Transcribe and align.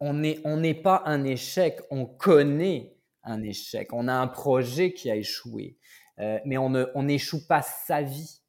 on 0.00 0.12
n'est 0.12 0.74
pas 0.74 1.02
un 1.06 1.24
échec, 1.24 1.80
on 1.90 2.04
connaît 2.04 2.94
un 3.22 3.42
échec. 3.42 3.88
On 3.92 4.08
a 4.08 4.14
un 4.14 4.26
projet 4.26 4.92
qui 4.92 5.10
a 5.10 5.16
échoué, 5.16 5.78
euh, 6.20 6.38
mais 6.44 6.58
on 6.58 7.02
n'échoue 7.02 7.46
pas 7.46 7.62
sa 7.62 8.02
vie. 8.02 8.40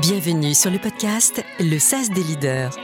Bienvenue 0.00 0.54
sur 0.54 0.70
le 0.70 0.78
podcast 0.78 1.42
Le 1.58 1.78
SAS 1.78 2.10
des 2.10 2.22
leaders. 2.22 2.76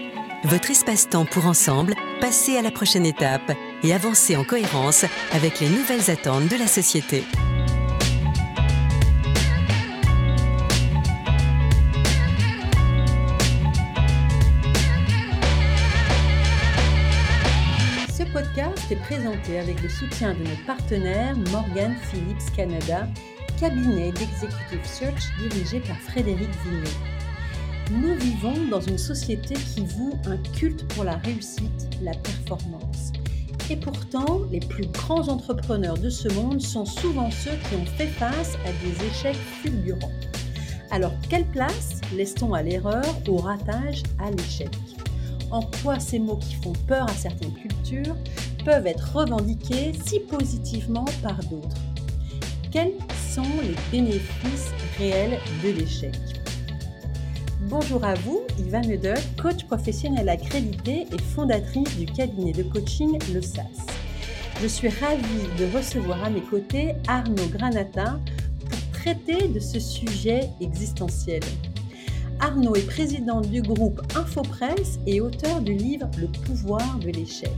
Votre 0.44 0.70
espace-temps 0.70 1.26
pour 1.26 1.46
ensemble 1.46 1.94
passer 2.20 2.56
à 2.56 2.62
la 2.62 2.70
prochaine 2.70 3.06
étape 3.06 3.52
et 3.82 3.92
avancer 3.92 4.36
en 4.36 4.44
cohérence 4.44 5.04
avec 5.32 5.60
les 5.60 5.68
nouvelles 5.68 6.10
attentes 6.10 6.48
de 6.48 6.56
la 6.56 6.66
société. 6.66 7.22
Est 18.90 18.96
présenté 18.96 19.58
avec 19.58 19.82
le 19.82 19.88
soutien 19.88 20.34
de 20.34 20.40
nos 20.40 20.66
partenaires 20.66 21.36
Morgan 21.50 21.94
Phillips 22.02 22.54
Canada, 22.54 23.06
cabinet 23.58 24.12
d'executive 24.12 24.84
search 24.84 25.22
dirigé 25.38 25.80
par 25.80 25.96
Frédéric 25.98 26.48
Vigneault. 26.64 26.90
Nous 27.90 28.14
vivons 28.14 28.68
dans 28.70 28.80
une 28.80 28.98
société 28.98 29.54
qui 29.54 29.86
voue 29.86 30.18
un 30.26 30.36
culte 30.58 30.86
pour 30.94 31.04
la 31.04 31.16
réussite, 31.16 31.88
la 32.02 32.12
performance. 32.12 33.12
Et 33.70 33.76
pourtant, 33.76 34.40
les 34.50 34.60
plus 34.60 34.86
grands 34.86 35.28
entrepreneurs 35.28 35.98
de 35.98 36.10
ce 36.10 36.28
monde 36.34 36.60
sont 36.60 36.84
souvent 36.84 37.30
ceux 37.30 37.56
qui 37.68 37.76
ont 37.76 37.86
fait 37.96 38.08
face 38.08 38.56
à 38.66 38.72
des 38.84 39.06
échecs 39.06 39.40
fulgurants. 39.62 40.12
Alors, 40.90 41.12
quelle 41.30 41.46
place 41.46 42.00
laisse-t-on 42.14 42.52
à 42.52 42.62
l'erreur, 42.62 43.04
au 43.28 43.38
ratage, 43.38 44.02
à 44.18 44.30
l'échec? 44.30 44.70
En 45.50 45.62
quoi 45.82 45.98
ces 45.98 46.18
mots 46.18 46.36
qui 46.36 46.54
font 46.56 46.72
peur 46.86 47.08
à 47.08 47.14
certaines 47.14 47.54
cultures 47.54 48.16
peuvent 48.64 48.86
être 48.86 49.14
revendiquées 49.14 49.92
si 50.06 50.20
positivement 50.20 51.04
par 51.22 51.36
d'autres. 51.50 51.76
Quels 52.70 52.94
sont 53.30 53.42
les 53.62 53.76
bénéfices 53.92 54.72
réels 54.98 55.38
de 55.62 55.70
l'échec? 55.70 56.14
Bonjour 57.68 58.04
à 58.04 58.14
vous, 58.14 58.42
Yvan 58.58 58.80
Neuder, 58.80 59.14
coach 59.40 59.64
professionnel 59.64 60.28
accrédité 60.28 61.06
et 61.12 61.22
fondatrice 61.34 61.96
du 61.96 62.06
cabinet 62.06 62.52
de 62.52 62.62
coaching 62.62 63.18
Le 63.32 63.42
SAS. 63.42 63.86
Je 64.62 64.66
suis 64.66 64.88
ravie 64.88 65.48
de 65.58 65.76
recevoir 65.76 66.24
à 66.24 66.30
mes 66.30 66.40
côtés 66.40 66.92
Arnaud 67.06 67.48
Granata 67.48 68.18
pour 68.68 69.00
traiter 69.00 69.48
de 69.48 69.60
ce 69.60 69.78
sujet 69.78 70.48
existentiel. 70.60 71.42
Arnaud 72.40 72.76
est 72.76 72.86
président 72.86 73.40
du 73.40 73.62
groupe 73.62 74.00
Infopresse 74.16 74.98
et 75.06 75.20
auteur 75.20 75.60
du 75.60 75.74
livre 75.74 76.08
Le 76.18 76.28
pouvoir 76.28 76.98
de 76.98 77.10
l'échec. 77.10 77.50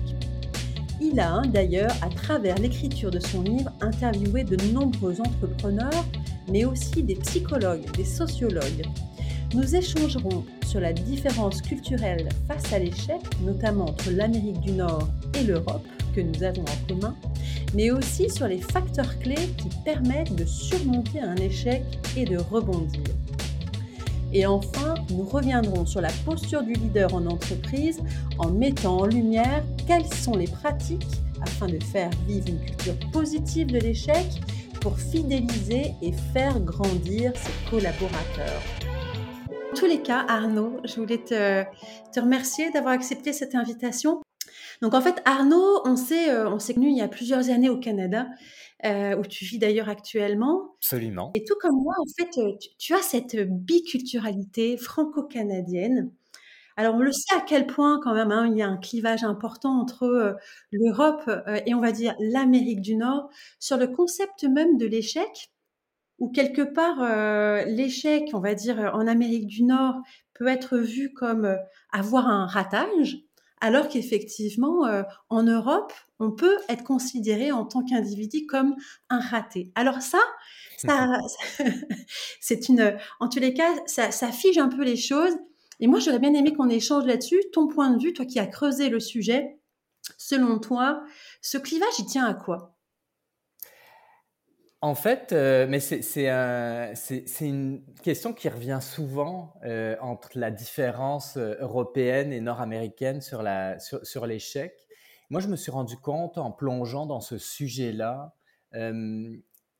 Il 1.00 1.20
a 1.20 1.42
d'ailleurs, 1.42 1.94
à 2.02 2.08
travers 2.08 2.56
l'écriture 2.58 3.11
de 3.11 3.20
son 3.20 3.42
livre, 3.42 3.70
interviewé 3.80 4.44
de 4.44 4.56
nombreux 4.72 5.20
entrepreneurs, 5.20 6.05
mais 6.48 6.64
aussi 6.64 7.02
des 7.02 7.16
psychologues, 7.16 7.84
des 7.97 8.05
sociologues. 8.05 8.86
Nous 9.55 9.77
échangerons 9.77 10.44
sur 10.67 10.80
la 10.80 10.92
différence 10.92 11.61
culturelle 11.61 12.28
face 12.48 12.72
à 12.72 12.78
l'échec, 12.78 13.20
notamment 13.42 13.86
entre 13.86 14.11
l'Amérique 14.11 14.61
du 14.61 14.72
Nord 14.72 15.08
et 15.39 15.44
l'Europe, 15.44 15.86
que 16.14 16.20
nous 16.20 16.42
avons 16.42 16.62
en 16.62 16.89
commun, 16.89 17.14
mais 17.74 17.91
aussi 17.91 18.30
sur 18.30 18.48
les 18.48 18.61
facteurs 18.61 19.19
clés 19.19 19.50
qui 19.58 19.69
permettent 19.84 20.34
de 20.34 20.47
surmonter 20.47 21.20
un 21.20 21.36
échec 21.36 21.83
et 22.17 22.24
de 22.24 22.39
rebondir. 22.39 23.02
Et 24.33 24.44
enfin, 24.47 24.94
nous 25.11 25.24
reviendrons 25.24 25.86
sur 25.86 26.00
la 26.00 26.11
posture 26.24 26.62
du 26.62 26.72
leader 26.72 27.14
en 27.14 27.27
entreprise 27.27 28.00
en 28.39 28.50
mettant 28.50 28.98
en 28.98 29.06
lumière 29.06 29.62
quelles 29.87 30.12
sont 30.12 30.37
les 30.37 30.48
pratiques 30.48 31.06
afin 31.42 31.67
de 31.67 31.83
faire 31.83 32.11
vivre 32.27 32.48
une 32.48 32.61
culture 32.61 32.98
positive 33.12 33.69
de 33.69 33.79
l'échec 33.79 34.27
pour 34.81 34.98
fidéliser 34.98 35.92
et 36.03 36.12
faire 36.33 36.61
grandir 36.61 37.33
ses 37.37 37.70
collaborateurs. 37.70 38.63
En 39.73 39.75
tous 39.75 39.86
les 39.86 40.01
cas, 40.01 40.25
Arnaud, 40.29 40.80
je 40.85 40.96
voulais 40.96 41.19
te, 41.19 41.64
te 42.13 42.20
remercier 42.20 42.70
d'avoir 42.70 42.95
accepté 42.95 43.33
cette 43.33 43.55
invitation. 43.55 44.20
Donc 44.83 44.95
en 44.95 45.01
fait, 45.01 45.23
Arnaud, 45.25 45.83
on 45.85 45.96
s'est 45.96 46.30
euh, 46.30 46.48
on 46.48 46.58
s'est 46.58 46.75
connu 46.75 46.91
il 46.91 46.96
y 46.96 47.02
a 47.02 47.08
plusieurs 47.08 47.51
années 47.51 47.69
au 47.69 47.79
Canada 47.79 48.27
euh, 48.85 49.17
où 49.17 49.23
tu 49.23 49.45
vis 49.45 49.58
d'ailleurs 49.58 49.89
actuellement. 49.89 50.75
Absolument. 50.79 51.33
Et 51.35 51.45
tout 51.45 51.57
comme 51.61 51.77
moi, 51.83 51.95
en 51.98 52.07
fait, 52.17 52.41
euh, 52.41 52.52
tu, 52.79 52.95
as 52.95 53.02
cette 53.02 53.36
biculturalité 53.36 54.77
franco-canadienne. 54.77 56.11
Alors, 56.77 56.95
on 56.95 57.01
le 57.01 57.13
sait 57.13 57.35
à 57.35 57.41
quel 57.41 57.67
point, 57.67 58.01
quand 58.03 58.14
même, 58.14 58.33
hein, 58.33 58.48
il 58.51 58.57
y 58.57 58.63
a 58.63 58.69
un 58.69 58.77
clivage 58.77 59.25
important 59.25 59.81
entre 59.81 60.05
euh, 60.05 60.33
l'Europe 60.70 61.31
et, 61.67 61.75
on 61.75 61.81
va 61.81 61.92
dire, 61.92 62.14
l'Amérique 62.20 62.83
du 62.83 62.97
Nord 62.97 63.31
sur 63.59 63.77
le 63.77 63.87
concept 63.87 64.45
même 64.45 64.77
de 64.77 64.87
l'échec, 64.87 65.51
où 66.19 66.31
quelque 66.31 66.63
part, 66.63 66.97
l'échec, 67.67 68.31
on 68.33 68.41
va 68.41 68.55
dire, 68.55 68.91
en 68.95 69.07
Amérique 69.07 69.47
du 69.47 69.64
Nord 69.64 69.97
peut 70.35 70.47
être 70.47 70.79
vu 70.79 71.13
comme 71.13 71.59
avoir 71.92 72.27
un 72.27 72.47
ratage, 72.47 73.19
alors 73.61 73.89
qu'effectivement, 73.89 74.87
euh, 74.87 75.03
en 75.31 75.43
Europe, 75.43 75.93
on 76.19 76.31
peut 76.31 76.57
être 76.69 76.85
considéré 76.85 77.53
en 77.53 77.64
tant 77.64 77.83
qu'individu 77.85 78.47
comme 78.47 78.77
un 79.08 79.20
raté. 79.20 79.73
Alors 79.75 80.03
ça, 80.03 80.19
ça, 80.77 81.19
c'est 82.41 82.69
une, 82.69 82.97
en 83.20 83.29
tous 83.29 83.41
les 83.41 83.55
cas, 83.55 83.73
ça, 83.87 84.11
ça 84.11 84.31
fige 84.31 84.58
un 84.58 84.69
peu 84.69 84.85
les 84.85 84.97
choses. 84.97 85.35
Et 85.81 85.87
moi, 85.87 85.98
j'aurais 85.98 86.19
bien 86.19 86.35
aimé 86.35 86.53
qu'on 86.53 86.69
échange 86.69 87.05
là-dessus. 87.05 87.41
Ton 87.53 87.69
point 87.69 87.91
de 87.91 88.03
vue, 88.03 88.13
toi 88.13 88.25
qui 88.25 88.39
as 88.39 88.47
creusé 88.47 88.89
le 88.89 89.01
sujet, 89.01 89.61
selon 90.17 90.59
toi, 90.59 91.03
ce 91.42 91.59
clivage, 91.59 91.98
il 91.98 92.07
tient 92.07 92.27
à 92.27 92.35
quoi? 92.35 92.77
En 94.83 94.95
fait, 94.95 95.33
euh, 95.33 95.67
mais 95.69 95.81
c'est 95.81 96.29
une 97.41 97.83
question 98.03 98.33
qui 98.33 98.48
revient 98.48 98.79
souvent 98.81 99.55
euh, 99.64 99.97
entre 100.01 100.39
la 100.39 100.51
différence 100.51 101.37
euh, 101.39 101.57
européenne 101.61 102.33
et 102.33 102.41
nord-américaine 102.41 103.20
sur 103.20 103.43
l'échec. 104.27 104.75
Moi, 105.31 105.41
je 105.41 105.48
me 105.48 105.57
suis 105.57 105.73
rendu 105.73 105.97
compte 105.97 106.39
en 106.39 106.53
plongeant 106.53 107.07
dans 107.07 107.20
ce 107.20 107.37
sujet-là. 107.37 108.37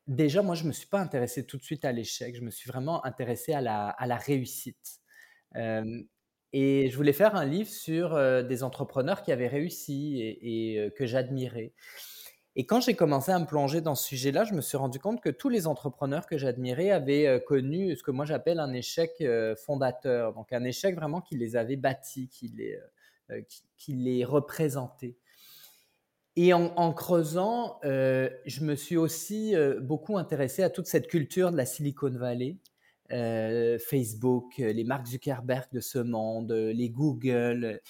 déjà, 0.07 0.41
moi, 0.41 0.55
je 0.55 0.63
ne 0.63 0.67
me 0.69 0.73
suis 0.73 0.87
pas 0.87 0.99
intéressé 0.99 1.45
tout 1.45 1.57
de 1.57 1.63
suite 1.63 1.85
à 1.85 1.91
l'échec. 1.91 2.35
Je 2.35 2.41
me 2.41 2.49
suis 2.49 2.67
vraiment 2.67 3.05
intéressé 3.05 3.53
à 3.53 3.61
la 3.61 4.15
réussite. 4.17 4.99
Et 5.55 6.89
je 6.89 6.95
voulais 6.95 7.13
faire 7.13 7.35
un 7.35 7.45
livre 7.45 7.69
sur 7.69 8.15
des 8.43 8.63
entrepreneurs 8.63 9.21
qui 9.21 9.31
avaient 9.31 9.47
réussi 9.47 10.21
et, 10.21 10.91
que 10.95 11.05
j'admirais. 11.05 11.73
Et 12.55 12.65
quand 12.65 12.81
j'ai 12.81 12.95
commencé 12.95 13.31
à 13.31 13.37
me 13.37 13.45
plonger 13.45 13.81
dans 13.81 13.93
ce 13.93 14.07
sujet-là, 14.07 14.43
je 14.43 14.53
me 14.53 14.61
suis 14.61 14.77
rendu 14.77 14.97
compte 14.97 15.21
que 15.21 15.29
tous 15.29 15.49
les 15.49 15.67
entrepreneurs 15.67 16.25
que 16.25 16.39
j'admirais 16.39 16.89
avaient 16.89 17.43
connu 17.45 17.95
ce 17.95 18.01
que 18.01 18.09
moi 18.09 18.25
j'appelle 18.25 18.59
un 18.59 18.73
échec 18.73 19.23
fondateur, 19.63 20.33
donc 20.33 20.51
un 20.53 20.63
échec 20.63 20.95
vraiment 20.95 21.21
qui 21.21 21.37
les 21.37 21.55
avait 21.55 21.75
bâtis, 21.75 22.29
qui 22.29 22.47
les, 22.47 22.79
qui, 23.77 23.93
les 23.93 24.25
représentait. 24.25 25.17
Et 26.35 26.53
en, 26.53 26.93
creusant, 26.93 27.79
je 27.83 28.63
me 28.63 28.75
suis 28.75 28.97
aussi 28.97 29.55
beaucoup 29.81 30.17
intéressé 30.17 30.63
à 30.63 30.69
toute 30.69 30.85
cette 30.85 31.07
culture 31.07 31.51
de 31.51 31.57
la 31.57 31.65
Silicon 31.65 32.11
Valley, 32.11 32.57
Facebook, 33.09 34.57
les 34.57 34.83
Mark 34.83 35.07
Zuckerberg 35.07 35.67
de 35.71 35.79
ce 35.79 35.99
monde, 35.99 36.51
les 36.51 36.89
Google. 36.89 37.81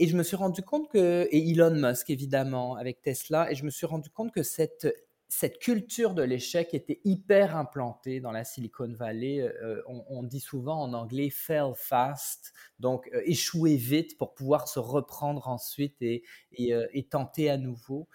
Et 0.00 0.06
je 0.06 0.16
me 0.16 0.22
suis 0.22 0.36
rendu 0.36 0.62
compte 0.62 0.88
que, 0.90 1.26
et 1.30 1.50
Elon 1.50 1.74
Musk 1.74 2.08
évidemment 2.10 2.76
avec 2.76 3.02
Tesla, 3.02 3.50
et 3.50 3.56
je 3.56 3.64
me 3.64 3.70
suis 3.70 3.86
rendu 3.86 4.10
compte 4.10 4.32
que 4.32 4.44
cette, 4.44 4.86
cette 5.28 5.58
culture 5.58 6.14
de 6.14 6.22
l'échec 6.22 6.72
était 6.72 7.00
hyper 7.04 7.56
implantée 7.56 8.20
dans 8.20 8.32
la 8.32 8.44
Silicon 8.44 8.92
Valley. 8.92 9.40
Euh, 9.40 9.82
on, 9.86 10.22
dit 10.22 10.40
souvent 10.40 10.80
en 10.80 10.94
anglais 10.94 11.30
fail 11.30 11.72
fast, 11.74 12.52
donc 12.80 13.10
euh, 13.12 13.20
échouer 13.24 13.76
vite 13.76 14.16
pour 14.16 14.34
pouvoir 14.34 14.68
se 14.68 14.78
reprendre 14.78 15.48
ensuite 15.48 16.00
et, 16.00 16.22
euh, 16.60 16.86
et 16.92 17.04
tenter 17.04 17.50
à 17.50 17.58
nouveau. 17.58 18.08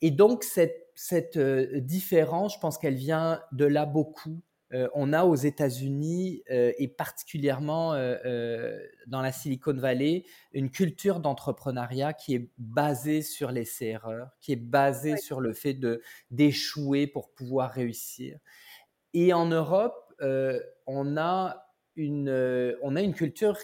Et 0.00 0.10
donc 0.10 0.44
cette, 0.44 0.88
cette 0.94 1.38
différence, 1.38 2.54
je 2.54 2.60
pense 2.60 2.78
qu'elle 2.78 2.94
vient 2.94 3.42
de 3.52 3.64
là 3.64 3.84
beaucoup 3.84 4.40
euh, 4.74 4.88
on 4.94 5.12
a 5.12 5.24
aux 5.24 5.34
États-Unis 5.34 6.42
euh, 6.50 6.72
et 6.78 6.88
particulièrement 6.88 7.94
euh, 7.94 8.78
dans 9.06 9.22
la 9.22 9.32
Silicon 9.32 9.74
Valley 9.74 10.24
une 10.52 10.70
culture 10.70 11.20
d'entrepreneuriat 11.20 12.12
qui 12.12 12.34
est 12.34 12.50
basée 12.58 13.22
sur 13.22 13.50
les 13.50 13.66
erreurs, 13.80 14.30
qui 14.40 14.52
est 14.52 14.56
basée 14.56 15.16
sur 15.16 15.40
le 15.40 15.54
fait 15.54 15.74
de 15.74 16.02
d'échouer 16.30 17.06
pour 17.06 17.30
pouvoir 17.30 17.70
réussir. 17.70 18.38
Et 19.14 19.32
en 19.32 19.46
Europe, 19.46 20.14
on 20.86 21.16
a 21.16 21.64
une 21.96 22.76
on 22.82 22.96
a 22.96 23.00
une 23.00 23.14
culture 23.14 23.56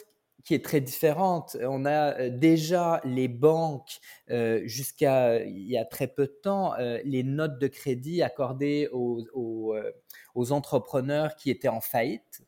qui 0.45 0.55
est 0.55 0.65
très 0.65 0.81
différente. 0.81 1.57
On 1.63 1.87
a 1.87 2.29
déjà 2.29 3.01
les 3.05 3.29
banques, 3.29 3.99
euh, 4.31 4.61
jusqu'à 4.65 5.43
il 5.43 5.67
y 5.69 5.77
a 5.79 5.85
très 5.85 6.07
peu 6.07 6.27
de 6.27 6.39
temps, 6.43 6.75
euh, 6.75 6.99
les 7.05 7.23
notes 7.23 7.59
de 7.59 7.67
crédit 7.67 8.23
accordées 8.23 8.89
aux, 8.93 9.25
aux, 9.33 9.75
entrepreneurs 10.51 11.37
qui 11.37 11.51
étaient 11.51 11.69
en 11.69 11.81
faillite, 11.81 12.43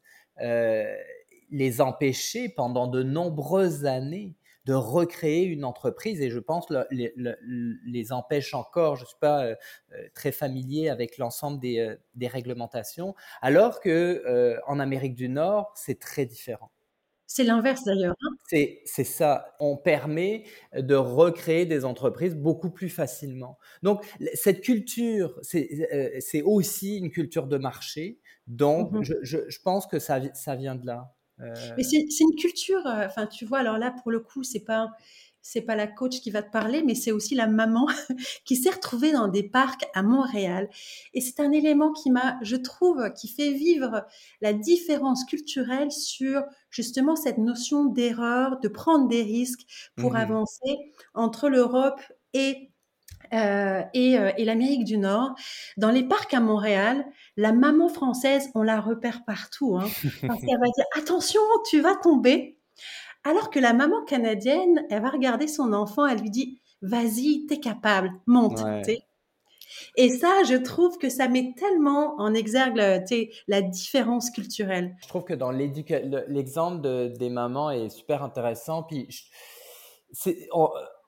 les 1.51 1.81
empêcher 1.81 2.49
pendant 2.49 2.87
de 2.87 3.03
nombreuses 3.03 3.87
années 3.87 4.37
de 4.67 4.75
recréer 4.75 5.45
une 5.45 5.65
entreprise 5.65 6.21
et 6.21 6.29
je 6.29 6.41
pense 6.41 6.67
les, 6.91 8.13
empêche 8.13 8.53
encore. 8.53 8.97
Je 8.97 9.03
ne 9.03 9.07
suis 9.07 9.19
pas 9.21 9.45
euh, 9.45 9.55
très 10.13 10.33
familier 10.33 10.89
avec 10.89 11.19
l'ensemble 11.19 11.61
des, 11.61 11.97
réglementations, 12.23 13.15
alors 13.41 13.81
que 13.81 14.59
en 14.67 14.81
Amérique 14.81 15.15
du 15.15 15.29
Nord, 15.29 15.73
c'est 15.77 16.01
très 16.01 16.27
différent. 16.27 16.71
C'est 17.27 17.45
l'inverse 17.45 17.83
d'ailleurs. 17.85 18.15
Hein. 18.23 18.37
c'est 18.85 19.05
ça. 19.05 19.57
On 19.59 19.77
permet 19.77 20.45
de 20.77 20.95
recréer 20.95 21.67
des 21.67 21.85
entreprises 21.85 22.37
beaucoup 22.37 22.71
plus 22.71 22.89
facilement. 22.89 23.59
Donc, 23.83 24.05
cette 24.35 24.61
culture, 24.61 25.39
c'est 25.43 26.43
aussi 26.43 26.99
une 26.99 27.11
culture 27.11 27.47
de 27.49 27.59
marché. 27.59 28.21
Donc, 28.47 28.93
mmh 28.93 29.03
je, 29.03 29.39
je, 29.49 29.59
pense 29.61 29.87
que 29.87 29.99
ça, 29.99 30.21
ça 30.35 30.55
vient 30.55 30.77
de 30.77 30.87
là. 30.87 31.17
Euh, 31.41 31.55
Mais 31.77 31.83
c'est 31.83 31.99
une 32.21 32.35
culture, 32.37 32.87
euh, 32.87 33.07
enfin, 33.07 33.27
tu 33.27 33.45
vois, 33.45 33.59
alors 33.59 33.77
là, 33.77 33.95
pour 34.03 34.11
le 34.11 34.21
coup, 34.21 34.43
c'est 34.43 34.65
pas 34.65 34.93
c'est 35.49 35.61
pas 35.61 35.77
la 35.77 35.87
coach 35.87 36.21
qui 36.21 36.31
va 36.31 36.43
te 36.43 36.51
parler, 36.51 36.83
mais 36.83 36.97
c'est 36.97 37.13
aussi 37.13 37.37
la 37.37 37.47
maman 37.47 37.87
qui 38.45 38.57
s'est 38.57 38.71
retrouvée 38.71 39.13
dans 39.13 39.29
des 39.29 39.45
parcs 39.45 39.87
à 39.95 40.03
Montréal. 40.03 40.69
Et 41.15 41.21
c'est 41.21 41.39
un 41.39 41.53
élément 41.53 41.93
qui 41.93 42.11
m'a, 42.11 42.37
je 42.43 42.57
trouve, 42.57 43.13
qui 43.13 43.29
fait 43.29 43.53
vivre 43.53 44.05
la 44.41 44.53
différence 44.53 45.25
culturelle 45.25 45.93
sur 45.93 46.43
justement 46.71 47.15
cette 47.15 47.39
notion 47.39 47.85
d'erreur, 47.85 48.59
de 48.59 48.67
prendre 48.67 49.07
des 49.07 49.23
risques 49.23 49.67
pour 49.97 50.13
mmh 50.13 50.17
avancer 50.17 50.77
entre 51.15 51.49
l'Europe 51.49 52.01
et 52.33 52.71
euh, 53.33 53.83
et, 53.93 54.19
euh, 54.19 54.31
et 54.37 54.45
l'Amérique 54.45 54.85
du 54.85 54.99
Nord. 54.99 55.35
Dans 55.77 55.91
les 55.91 56.05
parcs 56.05 56.33
à 56.33 56.41
Montréal, 56.41 57.05
la 57.37 57.53
maman 57.53 57.89
française, 57.89 58.51
on 58.55 58.63
la 58.63 58.81
repère 58.81 59.25
partout, 59.25 59.77
hein, 59.77 59.87
parce 60.27 60.41
qu'elle 60.41 60.59
va 60.59 60.67
dire 60.67 60.85
attention, 60.97 61.41
tu 61.69 61.81
vas 61.81 61.97
tomber. 61.97 62.56
Alors 63.27 63.51
que 63.51 63.59
la 63.59 63.73
maman 63.73 64.05
canadienne, 64.05 64.87
elle 64.89 65.03
va 65.03 65.11
regarder 65.11 65.49
son 65.49 65.73
enfant, 65.73 66.07
elle 66.07 66.21
lui 66.21 66.31
dit 66.31 66.61
vas-y, 66.81 67.45
t'es 67.47 67.59
capable, 67.59 68.13
monte. 68.27 68.61
Et 69.97 70.11
ça, 70.11 70.45
je 70.49 70.55
trouve 70.55 70.97
que 70.97 71.09
ça 71.09 71.27
met 71.27 71.53
tellement 71.57 72.15
en 72.21 72.35
exergue 72.35 72.77
la 72.77 73.63
différence 73.63 74.31
culturelle. 74.31 74.95
Je 75.03 75.09
trouve 75.09 75.25
que 75.25 75.35
dans 75.35 75.51
l'exemple 75.51 76.81
de, 76.83 77.09
des 77.19 77.29
mamans 77.29 77.73
est 77.73 77.89
super 77.89 78.23
intéressant. 78.23 78.85
Puis, 78.85 79.09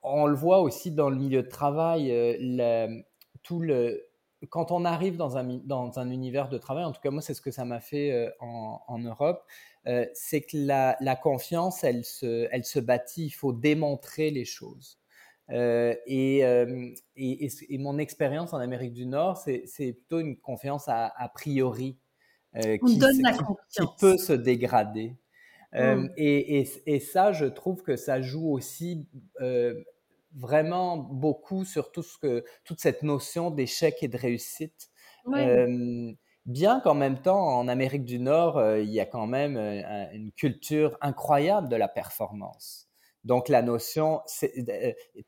on 0.03 0.25
le 0.25 0.35
voit 0.35 0.59
aussi 0.59 0.91
dans 0.91 1.09
le 1.09 1.15
milieu 1.15 1.41
de 1.41 1.47
travail, 1.47 2.11
euh, 2.11 2.87
tout 3.43 3.61
le, 3.61 4.08
quand 4.47 4.71
on 4.71 4.85
arrive 4.85 5.17
dans 5.17 5.37
un, 5.37 5.43
dans 5.65 5.99
un 5.99 6.09
univers 6.09 6.49
de 6.49 6.57
travail, 6.57 6.85
en 6.85 6.91
tout 6.91 7.01
cas 7.01 7.11
moi 7.11 7.21
c'est 7.21 7.33
ce 7.33 7.41
que 7.41 7.51
ça 7.51 7.65
m'a 7.65 7.79
fait 7.79 8.11
euh, 8.11 8.29
en, 8.39 8.99
Europe, 8.99 9.43
euh, 9.87 10.05
c'est 10.13 10.41
que 10.41 10.57
la, 10.57 11.15
confiance, 11.15 11.83
elle 11.83 12.05
se, 12.05 12.47
elle 12.51 12.63
se 12.63 12.79
bâtit, 12.79 13.25
il 13.25 13.31
faut 13.31 13.53
démontrer 13.53 14.31
les 14.31 14.45
choses. 14.45 14.97
et, 15.49 16.39
et, 17.15 17.77
mon 17.77 17.97
expérience 17.97 18.53
en 18.53 18.59
Amérique 18.59 18.93
du 18.93 19.05
Nord, 19.05 19.37
c'est 19.37 19.93
plutôt 19.93 20.19
une 20.19 20.37
confiance 20.37 20.87
a, 20.87 21.31
priori 21.33 21.97
qui, 22.55 22.79
qui, 22.79 23.85
peut 23.99 24.17
se 24.17 24.33
dégrader. 24.33 25.15
Mmh. 25.73 26.07
et, 26.17 26.99
ça, 26.99 27.31
je 27.31 27.45
trouve 27.45 27.83
que 27.83 27.95
ça 27.95 28.21
joue 28.21 28.49
aussi 28.51 29.05
vraiment 30.35 30.97
beaucoup 30.97 31.65
sur 31.65 31.91
tout 31.91 32.03
ce 32.03 32.17
que, 32.17 32.43
toute 32.63 32.79
cette 32.79 33.03
notion 33.03 33.51
d'échec 33.51 33.97
et 34.01 34.07
de 34.07 34.17
réussite. 34.17 34.89
bien 36.45 36.79
qu'en 36.79 36.95
même 36.95 37.21
temps, 37.21 37.59
en 37.59 37.67
Amérique 37.67 38.05
du 38.05 38.19
Nord, 38.19 38.77
il 38.77 38.89
y 38.89 38.99
a 38.99 39.05
quand 39.05 39.27
même 39.27 39.57
une 40.13 40.31
culture 40.31 40.97
incroyable 41.01 41.69
de 41.69 41.75
la 41.75 41.87
performance. 41.87 42.89
Donc 43.25 43.49
la 43.49 43.61
notion 43.61 44.21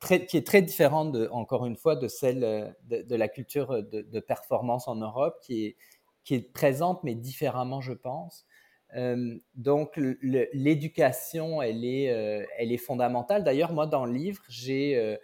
très, 0.00 0.26
qui 0.26 0.36
est 0.36 0.46
très 0.46 0.62
différente, 0.62 1.12
de, 1.12 1.28
encore 1.30 1.66
une 1.66 1.76
fois, 1.76 1.94
de 1.94 2.08
celle 2.08 2.74
de, 2.88 3.14
la 3.14 3.28
culture 3.28 3.82
de, 3.82 4.00
de, 4.00 4.20
performance 4.20 4.88
en 4.88 4.96
Europe, 4.96 5.38
qui 5.42 5.66
est, 5.66 5.76
qui 6.24 6.34
est 6.34 6.52
présente, 6.52 7.04
mais 7.04 7.14
différemment, 7.14 7.80
je 7.80 7.92
pense. 7.92 8.46
Euh, 8.96 9.38
donc 9.54 9.96
l'éducation, 9.96 11.62
elle 11.62 11.84
est, 11.84 12.10
euh, 12.10 12.44
elle 12.58 12.72
est 12.72 12.78
fondamentale. 12.78 13.44
D'ailleurs, 13.44 13.72
moi, 13.72 13.86
dans 13.86 14.04
le 14.04 14.12
livre, 14.12 14.42
j'ai 14.48 14.96
euh, 14.96 15.16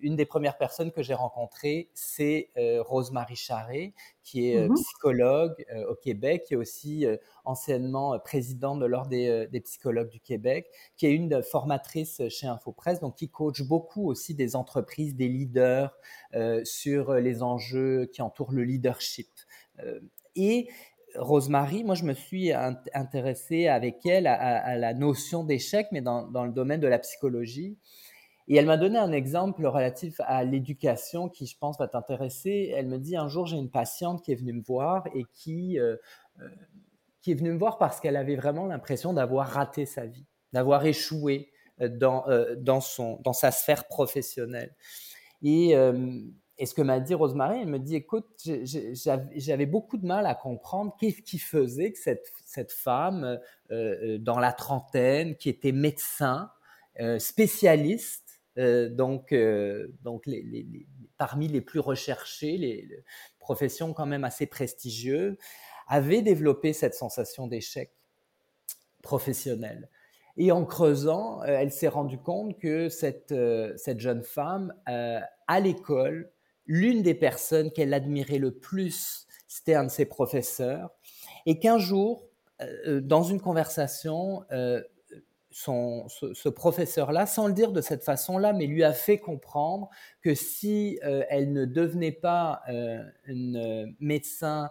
une 0.00 0.16
des 0.16 0.26
premières 0.26 0.58
personnes 0.58 0.90
que 0.90 1.02
j'ai 1.02 1.14
rencontrées, 1.14 1.88
c'est 1.94 2.50
Rosemary 2.56 3.36
Charret, 3.36 3.94
qui 4.24 4.50
est 4.50 4.68
mmh 4.68 4.74
psychologue 4.74 5.64
au 5.88 5.94
Québec, 5.94 6.44
qui 6.48 6.54
est 6.54 6.56
aussi 6.56 7.06
anciennement 7.44 8.18
présidente 8.18 8.80
de 8.80 8.86
l'Ordre 8.86 9.10
des, 9.10 9.46
des, 9.46 9.60
psychologues 9.60 10.08
du 10.08 10.18
Québec, 10.18 10.66
qui 10.96 11.06
est 11.06 11.12
une 11.12 11.44
formatrice 11.44 12.20
chez 12.28 12.48
InfoPresse, 12.48 12.98
donc 12.98 13.14
qui 13.14 13.28
coach 13.28 13.62
beaucoup 13.62 14.08
aussi 14.08 14.34
des 14.34 14.56
entreprises, 14.56 15.14
des 15.14 15.28
leaders 15.28 15.96
sur 16.64 17.14
les 17.14 17.44
enjeux 17.44 18.06
qui 18.06 18.22
entourent 18.22 18.52
le 18.52 18.64
leadership. 18.64 19.28
et 20.34 20.68
Rosemary, 21.16 21.84
moi, 21.84 21.94
je 21.94 22.04
me 22.04 22.14
suis 22.14 22.52
intéressé 22.52 23.68
avec 23.68 24.04
elle 24.06 24.26
à, 24.26 24.76
la 24.76 24.94
notion 24.94 25.44
d'échec, 25.44 25.88
mais 25.92 26.00
dans, 26.00 26.44
le 26.44 26.52
domaine 26.52 26.80
de 26.80 26.88
la 26.88 26.98
psychologie. 26.98 27.78
Et 28.48 28.56
elle 28.56 28.66
m'a 28.66 28.76
donné 28.76 28.98
un 28.98 29.12
exemple 29.12 29.64
relatif 29.64 30.20
à 30.24 30.42
l'éducation 30.44 31.28
qui, 31.28 31.46
je 31.46 31.56
pense, 31.56 31.78
va 31.78 31.86
t'intéresser. 31.86 32.72
Elle 32.74 32.88
me 32.88 32.98
dit 32.98 33.16
un 33.16 33.28
jour, 33.28 33.46
j'ai 33.46 33.56
une 33.56 33.70
patiente 33.70 34.24
qui 34.24 34.32
est 34.32 34.34
venue 34.34 34.54
me 34.54 34.62
voir 34.62 35.06
et 35.14 35.24
qui, 35.32 35.78
euh, 35.78 35.96
euh, 36.40 36.48
qui 37.20 37.30
est 37.30 37.34
venue 37.34 37.52
me 37.52 37.58
voir 37.58 37.78
parce 37.78 38.00
qu'elle 38.00 38.16
avait 38.16 38.36
vraiment 38.36 38.66
l'impression 38.66 39.12
d'avoir 39.12 39.46
raté 39.48 39.86
sa 39.86 40.06
vie, 40.06 40.26
d'avoir 40.52 40.84
échoué 40.84 41.52
euh, 41.80 41.88
dans, 41.88 42.24
dans, 42.56 42.80
son, 42.80 43.20
dans 43.22 43.32
sa 43.32 43.52
sphère 43.52 43.86
professionnelle. 43.86 44.74
Et 45.42 45.74
et 46.60 46.66
ce 46.66 46.74
que 46.74 46.82
m'a 46.82 47.00
dit 47.00 47.14
Rosemary, 47.14 47.62
elle 47.62 47.68
me 47.68 47.78
dit, 47.78 47.96
écoute, 47.96 48.28
j'avais 48.44 49.64
beaucoup 49.64 49.96
de 49.96 50.04
mal 50.04 50.26
à 50.26 50.34
comprendre 50.34 50.94
qu'est-ce 51.00 51.22
qui 51.22 51.38
faisait 51.38 51.90
que 51.90 51.98
cette, 51.98 52.30
cette 52.44 52.70
femme, 52.70 53.24
euh, 53.24 53.38
euh, 53.70 54.18
dans 54.18 54.38
la 54.38 54.52
trentaine, 54.52 55.36
qui 55.36 55.48
était 55.48 55.72
médecin, 55.72 56.52
euh, 57.00 57.18
spécialiste, 57.18 58.42
donc, 58.56 59.34
donc 60.02 60.28
parmi 61.16 61.48
les 61.48 61.62
plus 61.62 61.80
recherchées, 61.80 62.58
les, 62.58 62.82
les, 62.82 63.04
professions 63.38 63.94
quand 63.94 64.04
même 64.04 64.24
assez 64.24 64.44
prestigieuses, 64.44 65.38
avait 65.88 66.20
développé 66.20 66.74
cette 66.74 66.94
sensation 66.94 67.46
d'échec 67.46 67.90
professionnel. 69.00 69.88
Et 70.36 70.52
en 70.52 70.66
creusant, 70.66 71.42
elle 71.42 71.72
s'est 71.72 71.88
rendue 71.88 72.18
compte 72.18 72.58
que 72.58 72.90
cette, 72.90 73.34
cette 73.76 74.00
jeune 74.00 74.24
femme, 74.24 74.74
à 74.84 75.60
l'école, 75.60 76.30
l'une 76.70 77.02
des 77.02 77.14
personnes 77.14 77.72
qu'elle 77.72 77.92
admirait 77.92 78.38
le 78.38 78.52
plus, 78.52 79.26
c'était 79.48 79.74
un 79.74 79.84
de 79.84 79.90
ses 79.90 80.04
professeurs, 80.04 80.90
et 81.44 81.58
qu'un 81.58 81.78
jour, 81.78 82.28
euh, 82.62 83.00
dans 83.00 83.24
une 83.24 83.40
conversation, 83.40 84.44
euh, 84.52 84.80
ce, 85.50 86.48
professeur-là, 86.48 87.26
sans 87.26 87.48
le 87.48 87.54
dire 87.54 87.72
de 87.72 87.80
cette 87.80 88.04
façon-là, 88.04 88.52
mais 88.52 88.68
lui 88.68 88.84
a 88.84 88.92
fait 88.92 89.18
comprendre 89.18 89.90
que 90.22 90.36
si 90.36 91.00
euh, 91.02 91.24
elle 91.28 91.52
ne 91.52 91.64
devenait 91.64 92.12
pas 92.12 92.62
une 93.26 93.92
médecin 93.98 94.70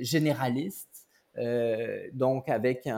généraliste, 0.00 0.88
euh, 1.38 2.08
donc 2.12 2.48
avec 2.48 2.88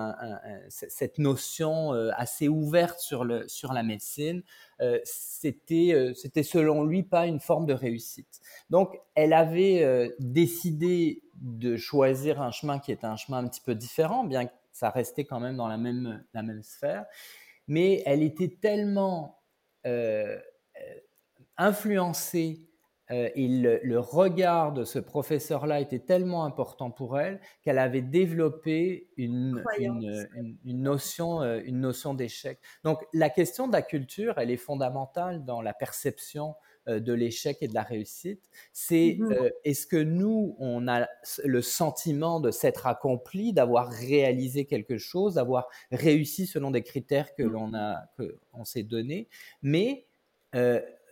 cette 0.68 1.18
notion 1.18 1.92
euh, 1.94 2.10
assez 2.16 2.48
ouverte 2.48 2.98
sur, 2.98 3.24
la 3.24 3.82
médecine, 3.82 4.42
euh, 4.80 4.98
c'était, 5.04 6.12
c'était 6.14 6.42
selon 6.42 6.84
lui 6.84 7.02
pas 7.02 7.26
une 7.26 7.40
forme 7.40 7.66
de 7.66 7.74
réussite. 7.74 8.40
Donc 8.70 8.98
elle 9.14 9.32
avait 9.32 10.12
décidé 10.18 11.22
de 11.34 11.76
choisir 11.76 12.40
un 12.40 12.50
chemin 12.50 12.78
qui 12.78 12.92
était 12.92 13.06
un 13.06 13.16
chemin 13.16 13.38
un 13.38 13.48
petit 13.48 13.60
peu 13.60 13.74
différent, 13.74 14.24
bien 14.24 14.46
que 14.46 14.52
ça 14.72 14.90
restait 14.90 15.24
quand 15.24 15.40
même 15.40 15.56
dans 15.56 15.68
la 15.68 15.76
même 15.76 16.62
sphère, 16.62 17.04
mais 17.68 18.02
elle 18.06 18.22
était 18.22 18.56
tellement 18.60 19.42
influencée 21.58 22.66
euh, 23.10 23.28
et 23.34 23.48
le, 23.48 23.98
regard 23.98 24.72
de 24.72 24.84
ce 24.84 24.98
professeur-là 24.98 25.80
était 25.80 25.98
tellement 25.98 26.44
important 26.44 26.90
pour 26.90 27.18
elle 27.18 27.40
qu'elle 27.62 27.78
avait 27.78 28.02
développé 28.02 29.08
une, 29.16 29.62
une, 29.78 30.82
notion, 30.82 31.42
euh, 31.42 31.60
une 31.64 31.80
notion 31.80 32.14
d'échec. 32.14 32.58
Donc 32.84 33.04
la 33.12 33.28
question 33.28 33.66
de 33.66 33.72
la 33.72 33.82
culture, 33.82 34.34
elle 34.38 34.50
est 34.50 34.56
fondamentale 34.56 35.44
dans 35.44 35.62
la 35.62 35.74
perception 35.74 36.54
euh, 36.88 37.00
de 37.00 37.12
l'échec 37.12 37.58
et 37.60 37.68
de 37.68 37.74
la 37.74 37.82
réussite. 37.82 38.48
C'est 38.72 39.16
mmh 39.18 39.50
est-ce 39.64 39.86
que 39.86 39.96
nous, 39.96 40.56
on 40.58 40.86
a 40.88 41.08
le 41.44 41.62
sentiment 41.62 42.40
de 42.40 42.50
s'être 42.50 42.86
accompli, 42.86 43.52
d'avoir 43.52 43.90
réalisé 43.90 44.64
quelque 44.64 44.96
chose, 44.96 45.34
d'avoir 45.34 45.68
réussi 45.90 46.46
selon 46.46 46.70
des 46.70 46.82
critères 46.82 47.34
que 47.34 47.42
mmh. 47.42 47.52
l'on 47.52 47.74
a, 47.74 48.04
que 48.16 48.38
on 48.52 48.64
s'est 48.64 48.84
donnés, 48.84 49.28
mais 49.62 50.06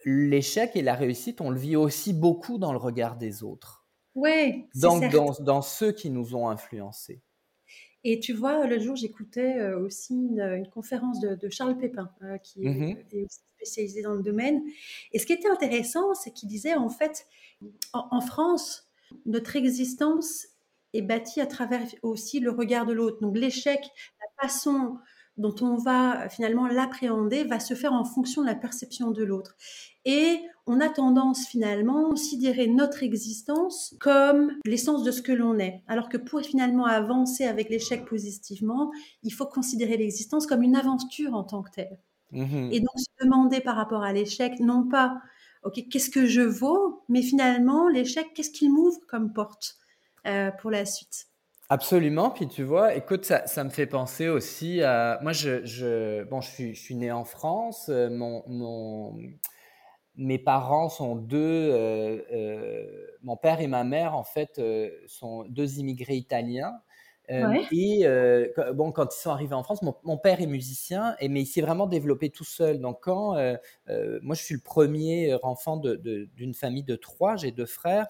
l'échec 0.04 0.72
et 0.74 0.82
la 0.82 0.94
réussite, 0.94 1.40
on 1.40 1.50
le 1.50 1.58
vit 1.58 1.76
aussi 1.76 2.12
beaucoup 2.12 2.58
dans 2.58 2.72
le 2.72 2.78
regard 2.78 3.16
des 3.16 3.42
autres. 3.42 3.86
Oui, 4.14 4.66
Donc, 4.74 5.10
dans, 5.12 5.32
dans, 5.40 5.62
ceux 5.62 5.92
qui 5.92 6.10
nous 6.10 6.34
ont 6.34 6.48
influencés. 6.48 7.22
Et 8.02 8.18
tu 8.18 8.32
vois, 8.32 8.66
le 8.66 8.78
jour, 8.78 8.96
j'écoutais 8.96 9.72
aussi 9.74 10.14
une, 10.14 10.66
conférence 10.72 11.20
de, 11.20 11.48
Charles 11.50 11.76
Pépin, 11.76 12.10
qui 12.42 12.60
mmh 12.60 12.96
est 13.12 13.24
aussi 13.24 13.40
spécialisé 13.56 14.02
dans 14.02 14.14
le 14.14 14.22
domaine. 14.22 14.62
Et 15.12 15.18
ce 15.18 15.26
qui 15.26 15.34
était 15.34 15.48
intéressant, 15.48 16.14
c'est 16.14 16.32
qu'il 16.32 16.48
disait, 16.48 16.74
en 16.74 16.88
fait, 16.88 17.26
en, 17.92 18.20
France, 18.20 18.88
notre 19.26 19.54
existence 19.56 20.46
est 20.94 21.02
bâtie 21.02 21.40
à 21.40 21.46
travers 21.46 21.82
aussi 22.02 22.40
le 22.40 22.50
regard 22.50 22.86
de 22.86 22.94
l'autre. 22.94 23.20
Donc 23.20 23.36
l'échec, 23.36 23.80
la 24.20 24.48
façon 24.48 24.98
dont 25.40 25.54
on 25.62 25.76
va 25.76 26.28
finalement 26.28 26.66
l'appréhender 26.66 27.44
va 27.44 27.60
se 27.60 27.74
faire 27.74 27.92
en 27.92 28.04
fonction 28.04 28.42
de 28.42 28.46
la 28.46 28.54
perception 28.54 29.10
de 29.10 29.24
l'autre. 29.24 29.56
Et 30.04 30.40
on 30.66 30.80
a 30.80 30.88
tendance 30.88 31.46
finalement 31.46 32.06
à 32.06 32.10
considérer 32.10 32.66
notre 32.66 33.02
existence 33.02 33.94
comme 34.00 34.52
l'essence 34.64 35.02
de 35.02 35.10
ce 35.10 35.22
que 35.22 35.32
l'on 35.32 35.58
est. 35.58 35.82
Alors 35.88 36.08
que 36.08 36.16
pour 36.16 36.40
finalement 36.40 36.86
avancer 36.86 37.44
avec 37.44 37.68
l'échec 37.68 38.04
positivement, 38.04 38.90
il 39.22 39.32
faut 39.32 39.46
considérer 39.46 39.96
l'existence 39.96 40.46
comme 40.46 40.62
une 40.62 40.76
aventure 40.76 41.34
en 41.34 41.44
tant 41.44 41.62
que 41.62 41.70
telle. 41.70 41.98
Mmh 42.32 42.70
Et 42.72 42.80
donc 42.80 42.96
se 42.96 43.24
demander 43.24 43.60
par 43.60 43.76
rapport 43.76 44.02
à 44.02 44.12
l'échec, 44.12 44.60
non 44.60 44.88
pas, 44.88 45.20
OK, 45.64 45.88
qu'est-ce 45.90 46.10
que 46.10 46.26
je 46.26 46.42
vaux, 46.42 47.02
mais 47.08 47.22
finalement, 47.22 47.88
l'échec, 47.88 48.28
qu'est-ce 48.34 48.50
qu'il 48.50 48.72
m'ouvre 48.72 49.00
comme 49.08 49.32
porte 49.32 49.76
euh, 50.26 50.50
pour 50.52 50.70
la 50.70 50.86
suite? 50.86 51.29
Absolument. 51.72 52.30
Puis 52.30 52.48
tu 52.48 52.64
vois, 52.64 52.94
écoute, 52.96 53.24
ça, 53.24 53.46
ça 53.46 53.62
me 53.62 53.70
fait 53.70 53.86
penser 53.86 54.28
aussi 54.28 54.82
à. 54.82 55.20
Moi, 55.22 55.32
je, 55.32 55.64
je, 55.64 56.24
bon, 56.24 56.40
je, 56.40 56.50
suis, 56.50 56.74
je 56.74 56.80
suis 56.80 56.96
né 56.96 57.12
en 57.12 57.24
France. 57.24 57.88
Euh, 57.88 58.10
mon, 58.10 58.42
mon, 58.48 59.16
mes 60.16 60.38
parents 60.38 60.88
sont 60.88 61.14
deux. 61.16 61.38
Euh, 61.72 62.18
euh, 62.32 63.06
mon 63.22 63.36
père 63.36 63.60
et 63.60 63.68
ma 63.68 63.84
mère, 63.84 64.16
en 64.16 64.24
fait, 64.24 64.60
sont 65.06 65.44
deux 65.48 65.78
immigrés 65.78 66.16
italiens. 66.16 66.72
Euh, 67.30 67.62
et 67.70 68.00
euh, 68.04 68.48
bon, 68.74 68.92
quand 68.92 69.14
ils 69.14 69.20
sont 69.20 69.30
arrivés 69.30 69.54
en 69.54 69.62
France, 69.62 69.80
mon, 69.82 70.16
père 70.16 70.40
est 70.40 70.46
musicien, 70.46 71.14
et, 71.20 71.28
mais 71.28 71.42
il 71.42 71.46
s'est 71.46 71.60
vraiment 71.60 71.86
développé 71.86 72.30
tout 72.30 72.44
seul. 72.44 72.80
Donc, 72.80 72.98
quand 73.02 73.36
euh, 73.36 73.56
moi, 74.22 74.34
je 74.34 74.42
suis 74.42 74.54
le 74.54 74.60
premier 74.60 75.36
enfant 75.42 75.76
d'une 75.76 76.54
famille 76.54 76.82
de 76.82 76.96
trois, 76.96 77.36
j'ai 77.36 77.52
deux 77.52 77.66
frères, 77.66 78.06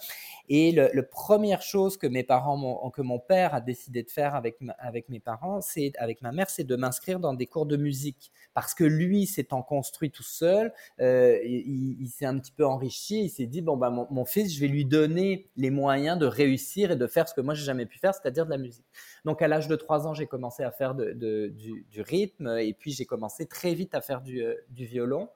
et 0.48 0.72
la 0.72 0.90
le 0.92 1.06
première 1.06 1.62
chose 1.62 1.96
que 1.96 2.06
mes 2.06 2.24
parents, 2.24 2.90
que 2.90 3.02
mon 3.02 3.18
père 3.18 3.54
a 3.54 3.60
décidé 3.60 4.02
de 4.02 4.10
faire 4.10 4.34
avec, 4.34 4.58
avec 4.78 5.08
mes 5.08 5.20
parents, 5.20 5.60
c'est 5.60 5.92
avec 5.98 6.20
ma 6.20 6.32
mère, 6.32 6.50
c'est 6.50 6.64
de 6.64 6.76
m'inscrire 6.76 7.20
dans 7.20 7.32
des 7.32 7.46
cours 7.46 7.66
de 7.66 7.76
musique, 7.76 8.32
parce 8.54 8.74
que 8.74 8.84
lui 8.84 9.26
s'étant 9.26 9.62
construit 9.62 10.10
tout 10.10 10.22
seul, 10.22 10.72
il, 10.98 11.96
il 12.00 12.08
s'est 12.08 12.26
un 12.26 12.38
petit 12.38 12.52
peu 12.52 12.66
enrichi, 12.66 13.24
il 13.24 13.28
s'est 13.30 13.46
dit 13.46 13.62
bon 13.62 13.76
bah 13.76 13.90
mon, 13.90 14.06
mon 14.10 14.24
fils, 14.24 14.52
je 14.52 14.60
vais 14.60 14.68
lui 14.68 14.84
donner 14.84 15.48
les 15.56 15.70
moyens 15.70 16.18
de 16.18 16.26
réussir 16.26 16.90
et 16.90 16.96
de 16.96 17.06
faire 17.06 17.28
ce 17.28 17.34
que 17.34 17.40
moi 17.40 17.54
j'ai 17.54 17.64
jamais 17.64 17.86
pu 17.86 17.98
faire, 17.98 18.14
c'est-à-dire 18.14 18.46
de 18.46 18.50
la 18.50 18.58
musique. 18.58 18.86
Donc 19.24 19.42
à 19.42 19.48
l'âge 19.48 19.68
de 19.68 19.76
3 19.76 20.06
ans, 20.06 20.14
j'ai 20.14 20.26
commencé 20.26 20.62
à 20.62 20.70
faire 20.70 20.94
du, 20.94 21.84
rythme 21.98 22.58
et 22.58 22.72
puis 22.72 22.92
j'ai 22.92 23.04
commencé 23.04 23.46
très 23.46 23.74
vite 23.74 23.94
à 23.94 24.00
faire 24.00 24.20
du, 24.22 24.42
euh, 24.42 24.54
violon. 24.70 25.28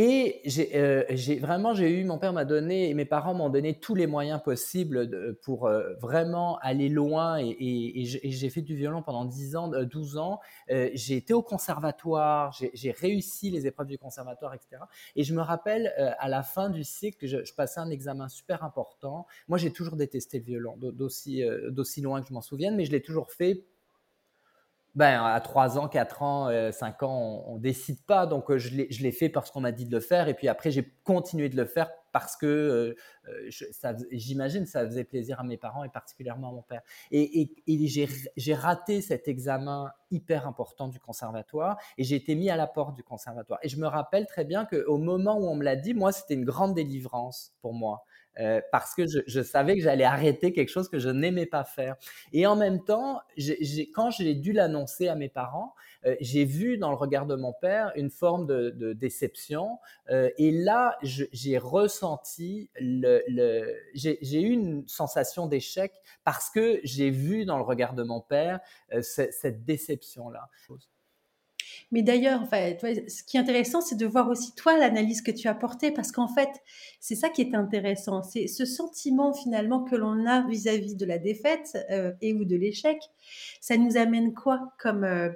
Et 0.00 0.42
euh, 0.76 1.02
vraiment, 1.40 1.74
j'ai 1.74 1.90
eu, 1.90 2.04
mon 2.04 2.18
père 2.18 2.32
m'a 2.32 2.44
donné, 2.44 2.88
et 2.88 2.94
mes 2.94 3.04
parents 3.04 3.34
m'ont 3.34 3.48
donné 3.48 3.80
tous 3.80 3.96
les 3.96 4.06
moyens 4.06 4.40
possibles 4.40 5.34
pour 5.42 5.66
euh, 5.66 5.94
vraiment 5.94 6.56
aller 6.58 6.88
loin. 6.88 7.38
Et, 7.40 8.04
j'ai 8.04 8.48
fait 8.48 8.62
du 8.62 8.76
violon 8.76 9.02
pendant 9.02 9.24
10 9.24 9.56
ans, 9.56 9.68
12 9.68 10.16
ans. 10.18 10.38
j'ai 10.68 11.16
été 11.16 11.34
au 11.34 11.42
conservatoire, 11.42 12.56
j'ai 12.74 12.92
réussi 12.92 13.50
les 13.50 13.66
épreuves 13.66 13.88
du 13.88 13.98
conservatoire, 13.98 14.54
etc. 14.54 14.82
Et 15.16 15.24
je 15.24 15.34
me 15.34 15.40
rappelle, 15.40 15.92
à 16.20 16.28
la 16.28 16.44
fin 16.44 16.70
du 16.70 16.84
cycle, 16.84 17.26
je, 17.26 17.44
je 17.44 17.52
passais 17.52 17.80
un 17.80 17.90
examen 17.90 18.28
super 18.28 18.62
important. 18.62 19.26
Moi, 19.48 19.58
j'ai 19.58 19.72
toujours 19.72 19.96
détesté 19.96 20.38
le 20.38 20.44
violon, 20.44 20.76
d'aussi 20.76 22.00
loin 22.02 22.22
que 22.22 22.28
je 22.28 22.32
m'en 22.32 22.40
souvienne, 22.40 22.76
mais 22.76 22.84
je 22.84 22.92
l'ai 22.92 23.02
toujours 23.02 23.32
fait 23.32 23.64
ben, 24.98 25.22
à 25.22 25.40
3 25.40 25.78
ans, 25.78 25.86
4 25.86 26.22
ans, 26.22 26.72
5 26.72 27.02
euh, 27.02 27.06
ans, 27.06 27.44
on, 27.46 27.54
ne 27.54 27.60
décide 27.60 28.02
pas. 28.04 28.26
Donc, 28.26 28.50
euh, 28.50 28.58
je 28.58 28.74
l'ai 28.74 29.12
fait 29.12 29.28
parce 29.28 29.52
qu'on 29.52 29.60
m'a 29.60 29.70
dit 29.70 29.84
de 29.84 29.92
le 29.92 30.00
faire. 30.00 30.26
Et 30.26 30.34
puis 30.34 30.48
après, 30.48 30.72
j'ai 30.72 30.92
continué 31.04 31.48
de 31.48 31.56
le 31.56 31.66
faire 31.66 31.88
parce 32.10 32.34
que 32.34 32.96
euh, 33.28 33.48
j'imagine 34.10 34.66
ça 34.66 34.84
faisait 34.84 35.04
plaisir 35.04 35.38
à 35.38 35.44
mes 35.44 35.56
parents 35.56 35.84
et 35.84 35.88
particulièrement 35.88 36.48
à 36.48 36.52
mon 36.52 36.62
père. 36.62 36.82
Et, 37.12 37.48
j'ai 38.36 38.54
raté 38.54 39.00
cet 39.00 39.28
examen 39.28 39.92
hyper 40.10 40.48
important 40.48 40.88
du 40.88 40.98
conservatoire 40.98 41.78
et 41.96 42.02
j'ai 42.02 42.16
été 42.16 42.34
mis 42.34 42.50
à 42.50 42.56
la 42.56 42.66
porte 42.66 42.96
du 42.96 43.04
conservatoire. 43.04 43.60
Et 43.62 43.68
je 43.68 43.76
me 43.76 43.86
rappelle 43.86 44.26
très 44.26 44.44
bien 44.44 44.64
qu'au 44.64 44.98
moment 44.98 45.38
où 45.38 45.46
on 45.46 45.54
me 45.54 45.62
l'a 45.62 45.76
dit, 45.76 45.94
moi, 45.94 46.10
c'était 46.10 46.34
une 46.34 46.44
grande 46.44 46.74
délivrance 46.74 47.52
pour 47.60 47.72
moi. 47.72 48.04
Euh, 48.40 48.60
parce 48.70 48.94
que 48.94 49.02
je, 49.26 49.42
savais 49.42 49.76
que 49.76 49.82
j'allais 49.82 50.04
arrêter 50.04 50.52
quelque 50.52 50.68
chose 50.68 50.88
que 50.88 50.98
je 50.98 51.08
n'aimais 51.08 51.46
pas 51.46 51.64
faire. 51.64 51.96
Et 52.32 52.46
en 52.46 52.54
même 52.54 52.84
temps, 52.84 53.20
quand 53.94 54.10
j'ai 54.10 54.34
dû 54.34 54.52
l'annoncer 54.52 55.08
à 55.08 55.16
mes 55.16 55.28
parents, 55.28 55.74
euh, 56.06 56.14
j'ai 56.20 56.44
vu 56.44 56.78
dans 56.78 56.90
le 56.90 56.96
regard 56.96 57.26
de 57.26 57.34
mon 57.34 57.52
père 57.52 57.90
une 57.96 58.10
forme 58.10 58.46
de, 58.46 58.92
déception. 58.92 59.78
Euh, 60.10 60.30
et 60.38 60.52
là, 60.52 60.96
j'ai 61.02 61.58
ressenti, 61.58 62.70
le, 62.80 63.22
j'ai 63.94 64.40
eu 64.40 64.50
une 64.50 64.86
sensation 64.86 65.46
d'échec 65.46 65.92
parce 66.24 66.50
que 66.50 66.80
j'ai 66.84 67.10
vu 67.10 67.44
dans 67.44 67.56
le 67.56 67.64
regard 67.64 67.94
de 67.94 68.04
mon 68.04 68.20
père 68.20 68.60
cette 69.00 69.64
déception-là. 69.64 70.48
Mais 71.90 72.02
d'ailleurs, 72.02 72.42
enfin, 72.42 72.74
ce 73.08 73.22
qui 73.24 73.38
est 73.38 73.40
intéressant, 73.40 73.80
c'est 73.80 73.96
de 73.96 74.06
voir 74.06 74.28
aussi 74.28 74.54
toi 74.54 74.76
l'analyse 74.76 75.22
que 75.22 75.30
tu 75.30 75.48
as 75.48 75.54
portée, 75.54 75.90
parce 75.90 76.12
qu'en 76.12 76.28
fait, 76.28 76.50
c'est 77.00 77.14
ça 77.14 77.30
qui 77.30 77.40
est 77.40 77.54
intéressant, 77.54 78.22
c'est 78.22 78.46
ce 78.46 78.66
sentiment 78.66 79.32
finalement 79.32 79.84
que 79.84 79.96
l'on 79.96 80.26
a 80.26 80.46
vis-à-vis 80.46 80.96
de 80.96 81.06
la 81.06 81.18
défaite 81.18 81.78
euh, 81.90 82.12
et 82.20 82.34
ou 82.34 82.44
de 82.44 82.56
l'échec. 82.56 82.98
Ça 83.60 83.76
nous 83.78 83.96
amène 83.96 84.34
quoi 84.34 84.72
comme 84.78 85.04
euh, 85.04 85.30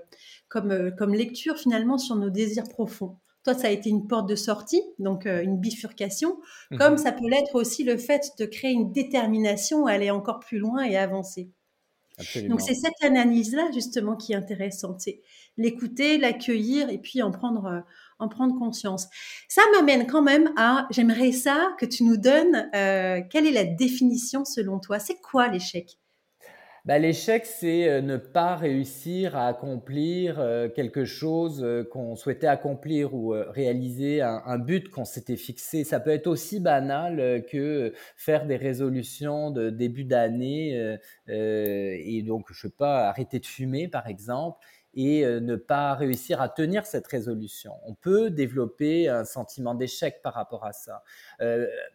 comme 0.49 0.73
euh, 0.73 0.91
comme 0.91 1.15
lecture 1.15 1.57
finalement 1.57 1.97
sur 1.97 2.17
nos 2.17 2.31
désirs 2.31 2.69
profonds? 2.69 3.17
Toi, 3.45 3.55
ça 3.55 3.69
a 3.69 3.71
été 3.71 3.89
une 3.89 4.07
porte 4.07 4.29
de 4.29 4.37
sortie, 4.37 4.83
donc 5.01 5.27
une 5.27 5.59
bifurcation, 5.59 6.39
mmh 6.71 6.79
comme 6.79 6.97
ça 6.97 7.11
peut 7.11 7.29
l'être 7.29 7.57
aussi 7.57 7.83
le 7.83 7.97
fait 7.97 8.31
de 8.39 8.45
créer 8.45 8.71
une 8.71 8.93
détermination 8.93 9.87
à 9.87 9.93
aller 9.93 10.13
encore 10.13 10.39
plus 10.39 10.59
loin 10.59 10.85
et 10.85 10.97
avancer. 10.97 11.51
Donc 12.49 12.61
c'est 12.61 12.75
cette 12.75 13.03
analyse-là 13.03 13.71
justement 13.73 14.17
qui 14.17 14.33
est 14.33 14.37
intéressante, 14.37 15.01
c'est 15.01 15.21
l'écouter, 15.57 16.19
l'accueillir 16.19 16.89
et 16.91 16.99
puis 16.99 17.23
en 17.23 17.31
prendre, 17.31 17.67
euh, 17.67 17.81
en 18.19 18.29
prendre 18.29 18.59
conscience. 18.59 19.07
Ça 19.49 19.63
m'amène 19.75 20.07
quand 20.07 20.23
même 20.23 20.53
à, 20.57 20.87
j'aimerais 20.91 21.33
ça 21.33 21.73
que 21.79 21.87
tu 21.87 22.05
nous 22.05 22.17
donnes, 22.17 22.71
euh, 22.75 23.21
quelle 23.31 23.47
est 23.47 23.53
la 23.53 23.65
définition 23.65 24.45
selon 24.45 24.79
toi? 24.79 24.99
C'est 24.99 25.21
quoi 25.21 25.49
l'échec? 25.49 25.99
Bah, 26.85 26.99
L'échec, 26.99 27.47
c'est 27.47 27.89
euh, 27.89 28.01
ne 28.01 28.17
pas 28.17 28.57
réussir 28.57 29.37
à 29.37 29.47
accomplir 29.47 30.41
euh, 30.41 30.69
quelque 30.69 31.05
chose 31.05 31.63
euh, 31.63 31.85
qu'on 31.85 32.17
souhaitait 32.17 32.49
accomplir 32.49 33.15
ou 33.15 33.31
réaliser 33.31 34.21
un, 34.21 34.59
but 34.59 34.91
qu'on 34.91 35.05
s'était 35.05 35.37
fixé. 35.37 35.85
Ça 35.85 36.01
peut 36.01 36.11
être 36.11 36.27
aussi 36.27 36.59
banal 36.61 37.45
que 37.51 37.93
faire 38.17 38.47
des 38.47 38.57
résolutions 38.57 39.51
de 39.51 39.71
début 39.71 40.05
d'année 40.05 40.99
et 41.29 42.23
donc, 42.27 42.47
je 42.53 42.63
sais 42.63 42.71
pas, 42.71 43.09
arrêter 43.09 43.39
de 43.39 43.47
fumer, 43.47 43.89
par 43.89 44.07
exemple 44.07 44.59
et 44.95 45.25
ne 45.25 45.57
pas 45.57 45.95
réussir 45.95 46.43
à 46.43 46.51
tenir 46.51 46.85
cette 46.85 47.07
résolution. 47.07 47.73
On 47.87 47.95
peut 47.95 48.31
développer 48.31 49.09
un 49.09 49.25
sentiment 49.25 49.75
d'échec 49.75 50.21
par 50.23 50.35
rapport 50.35 50.65
à 50.67 50.73
ça. 50.73 51.03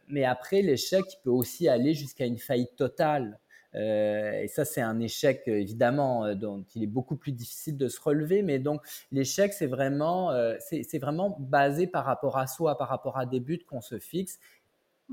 mais 0.07 0.23
après, 0.23 0.61
l'échec 0.61 1.05
peut 1.23 1.29
aussi 1.29 1.67
aller 1.69 1.93
jusqu'à 1.93 2.25
une 2.25 2.39
faillite 2.39 2.75
totale. 2.75 3.39
Euh, 3.77 4.41
et 4.41 4.47
ça, 4.47 4.65
c'est 4.65 4.81
un 4.81 4.99
échec, 4.99 5.43
évidemment, 5.47 6.25
euh, 6.25 6.35
dont 6.35 6.65
il 6.75 6.83
est 6.83 6.87
beaucoup 6.87 7.15
plus 7.15 7.31
difficile 7.31 7.77
de 7.77 7.87
se 7.87 7.99
relever. 8.01 8.41
Mais 8.41 8.59
donc, 8.59 8.81
l'échec, 9.11 9.53
c'est 9.53 9.67
vraiment, 9.67 10.31
euh, 10.31 10.55
c'est 10.59 10.99
vraiment 10.99 11.37
basé 11.39 11.87
par 11.87 12.05
rapport 12.05 12.37
à 12.37 12.47
soi, 12.47 12.77
par 12.77 12.89
rapport 12.89 13.17
à 13.17 13.25
des 13.25 13.39
buts 13.39 13.63
qu'on 13.67 13.81
se 13.81 13.99
fixe. 13.99 14.39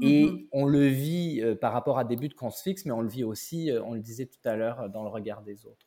Et 0.03 0.27
mmh 0.27 0.49
on 0.51 0.67
le 0.67 0.87
vit 0.87 1.41
par 1.61 1.73
rapport 1.73 2.01
à 2.01 2.05
des 2.05 2.17
buts 2.17 2.31
qu'on 2.31 2.51
se 2.51 2.63
fixe, 2.63 2.85
mais 2.85 2.91
on 2.91 3.01
le 3.01 3.09
vit 3.09 3.23
aussi, 3.23 3.71
on 3.85 3.95
le 3.95 4.01
disait 4.01 4.27
tout 4.27 4.41
à 4.45 4.57
l'heure, 4.57 4.91
dans 4.91 5.05
le 5.05 5.09
regard 5.09 5.43
des 5.43 5.67
autres. 5.67 5.87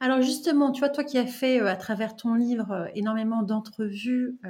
Alors 0.00 0.20
justement, 0.20 0.72
tu 0.72 0.80
vois, 0.80 0.88
toi 0.88 1.04
qui 1.04 1.16
as 1.16 1.26
fait 1.26 1.60
à 1.60 1.76
travers 1.76 2.16
ton 2.16 2.34
livre 2.34 2.90
énormément 2.96 3.44
d'entrevues 3.44 4.40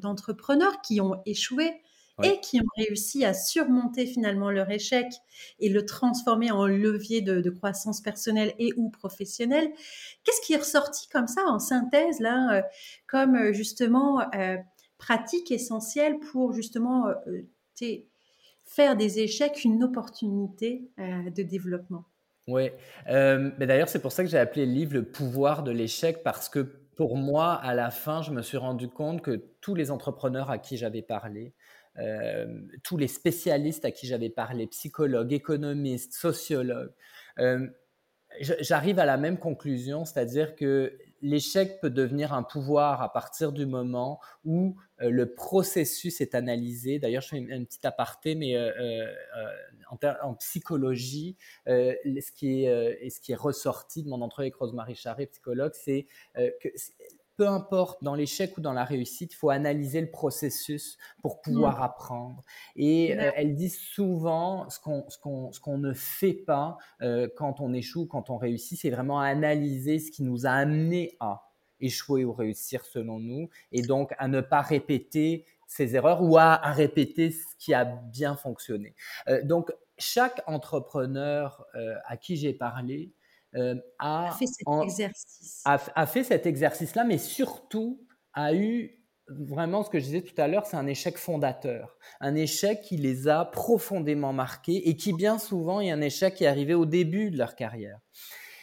d'entrepreneurs 0.00 0.80
qui 0.80 1.02
ont 1.02 1.20
échoué, 1.26 1.82
et 2.22 2.40
qui 2.40 2.60
ont 2.60 2.68
réussi 2.76 3.24
à 3.24 3.34
surmonter 3.34 4.06
finalement 4.06 4.50
leur 4.50 4.70
échec 4.70 5.06
et 5.60 5.68
le 5.68 5.84
transformer 5.84 6.50
en 6.50 6.66
levier 6.66 7.20
de, 7.20 7.50
croissance 7.50 8.00
personnelle 8.00 8.54
et 8.58 8.72
ou 8.76 8.90
professionnelle. 8.90 9.70
Qu'est-ce 10.24 10.40
qui 10.46 10.52
est 10.52 10.58
ressorti 10.58 11.08
comme 11.08 11.26
ça 11.26 11.42
en 11.46 11.58
synthèse 11.58 12.20
là, 12.20 12.58
euh, 12.58 12.62
comme 13.06 13.36
euh, 13.36 13.52
justement 13.52 14.20
euh, 14.34 14.56
pratique 14.98 15.50
essentielle 15.50 16.18
pour 16.18 16.52
justement 16.52 17.04
faire 18.64 18.96
des 18.96 19.20
échecs 19.20 19.64
une 19.64 19.84
opportunité 19.84 20.90
de 20.98 21.42
développement? 21.42 22.04
Oui, 22.48 22.70
mais 23.06 23.66
d'ailleurs 23.66 23.88
c'est 23.88 24.00
pour 24.00 24.10
ça 24.10 24.24
que 24.24 24.28
j'ai 24.28 24.38
appelé 24.38 24.66
le 24.66 24.72
livre 24.72 24.94
Le 24.94 25.04
pouvoir 25.04 25.62
de 25.62 25.70
l'échec 25.70 26.24
parce 26.24 26.48
que 26.48 26.78
pour 26.98 27.16
moi, 27.16 27.54
à 27.54 27.74
la 27.74 27.92
fin, 27.92 28.22
je 28.22 28.32
me 28.32 28.42
suis 28.42 28.56
rendu 28.56 28.88
compte 28.88 29.22
que 29.22 29.40
tous 29.60 29.76
les 29.76 29.92
entrepreneurs 29.92 30.50
à 30.50 30.58
qui 30.58 30.76
j'avais 30.76 31.00
parlé, 31.00 31.54
euh, 31.98 32.46
tous 32.84 32.96
les 32.96 33.08
spécialistes 33.08 33.84
à 33.84 33.90
qui 33.90 34.06
j'avais 34.06 34.30
parlé, 34.30 34.66
psychologues, 34.68 35.32
économistes, 35.32 36.12
sociologues, 36.12 36.92
euh, 37.38 37.66
j'arrive 38.40 38.98
à 38.98 39.06
la 39.06 39.16
même 39.16 39.38
conclusion, 39.38 40.04
c'est-à-dire 40.04 40.54
que 40.54 40.96
l'échec 41.22 41.80
peut 41.80 41.90
devenir 41.90 42.32
un 42.32 42.44
pouvoir 42.44 43.02
à 43.02 43.12
partir 43.12 43.50
du 43.50 43.66
moment 43.66 44.20
où 44.44 44.76
euh, 45.00 45.10
le 45.10 45.34
processus 45.34 46.20
est 46.20 46.36
analysé. 46.36 47.00
D'ailleurs, 47.00 47.22
je 47.22 47.28
fais 47.28 47.38
une, 47.38 47.66
petite 47.66 47.84
aparté, 47.84 48.36
mais 48.36 48.56
en, 50.22 50.34
psychologie, 50.34 51.36
ce, 51.66 52.32
qui 52.32 52.64
est, 52.64 53.10
ce 53.10 53.20
qui 53.20 53.32
est 53.32 53.36
ressorti 53.36 54.04
de 54.04 54.08
mon 54.08 54.20
entrevue 54.20 54.44
avec 54.44 54.54
Rosemary 54.54 54.94
Charret, 54.94 55.26
psychologue, 55.26 55.72
c'est 55.74 56.06
que 56.36 56.68
peu 57.38 57.46
importe 57.46 58.02
dans 58.02 58.16
l'échec 58.16 58.58
ou 58.58 58.60
dans 58.60 58.72
la 58.72 58.84
réussite, 58.84 59.32
il 59.32 59.36
faut 59.36 59.50
analyser 59.50 60.00
le 60.00 60.10
processus 60.10 60.98
pour 61.22 61.40
pouvoir 61.40 61.78
mmh. 61.78 61.82
apprendre. 61.82 62.42
Et 62.74 63.16
euh, 63.16 63.30
elle 63.36 63.54
dit 63.54 63.70
souvent 63.70 64.68
ce 64.68 64.80
qu'on 64.80 65.78
ne 65.78 65.92
fait 65.92 66.34
pas 66.34 66.78
euh, 67.00 67.28
quand 67.36 67.60
on 67.60 67.72
échoue, 67.72 68.06
quand 68.06 68.28
on 68.28 68.38
réussit, 68.38 68.80
c'est 68.80 68.90
vraiment 68.90 69.20
analyser 69.20 70.00
ce 70.00 70.10
qui 70.10 70.24
nous 70.24 70.46
a 70.46 70.50
amené 70.50 71.16
à 71.20 71.44
échouer 71.80 72.24
ou 72.24 72.32
réussir 72.32 72.84
selon 72.84 73.20
nous, 73.20 73.48
et 73.70 73.82
donc 73.82 74.12
à 74.18 74.26
ne 74.26 74.40
pas 74.40 74.60
répéter 74.60 75.46
ces 75.68 75.94
erreurs 75.94 76.24
ou 76.24 76.38
à, 76.38 76.56
répéter 76.56 77.30
ce 77.30 77.54
qui 77.56 77.72
a 77.72 77.84
bien 77.84 78.34
fonctionné. 78.34 78.96
Euh, 79.28 79.44
donc 79.44 79.72
chaque 79.96 80.42
entrepreneur 80.46 81.66
à 82.06 82.16
qui 82.16 82.36
j'ai 82.36 82.52
parlé 82.52 83.12
euh, 83.54 83.74
a, 83.98 84.36
fait 84.38 84.46
cet 84.46 84.68
exercice. 84.82 85.62
A, 85.64 86.06
fait 86.06 86.24
cet 86.24 86.46
exercice-là, 86.46 87.04
mais 87.04 87.18
surtout 87.18 88.06
a 88.34 88.54
eu 88.54 88.98
vraiment 89.28 89.82
ce 89.82 89.90
que 89.90 89.98
je 89.98 90.04
disais 90.04 90.22
tout 90.22 90.38
à 90.40 90.48
l'heure, 90.48 90.66
c'est 90.66 90.76
un 90.76 90.86
échec 90.86 91.18
fondateur, 91.18 91.98
un 92.20 92.34
échec 92.34 92.80
qui 92.82 92.96
les 92.96 93.28
a 93.28 93.44
profondément 93.44 94.32
marqués 94.32 94.88
et 94.88 94.96
qui 94.96 95.12
bien 95.12 95.38
souvent 95.38 95.80
est 95.80 95.90
un 95.90 96.00
échec 96.00 96.34
qui 96.34 96.44
est 96.44 96.48
arrivé 96.48 96.74
au 96.74 96.86
début 96.86 97.30
de 97.30 97.38
leur 97.38 97.54
carrière 97.54 97.98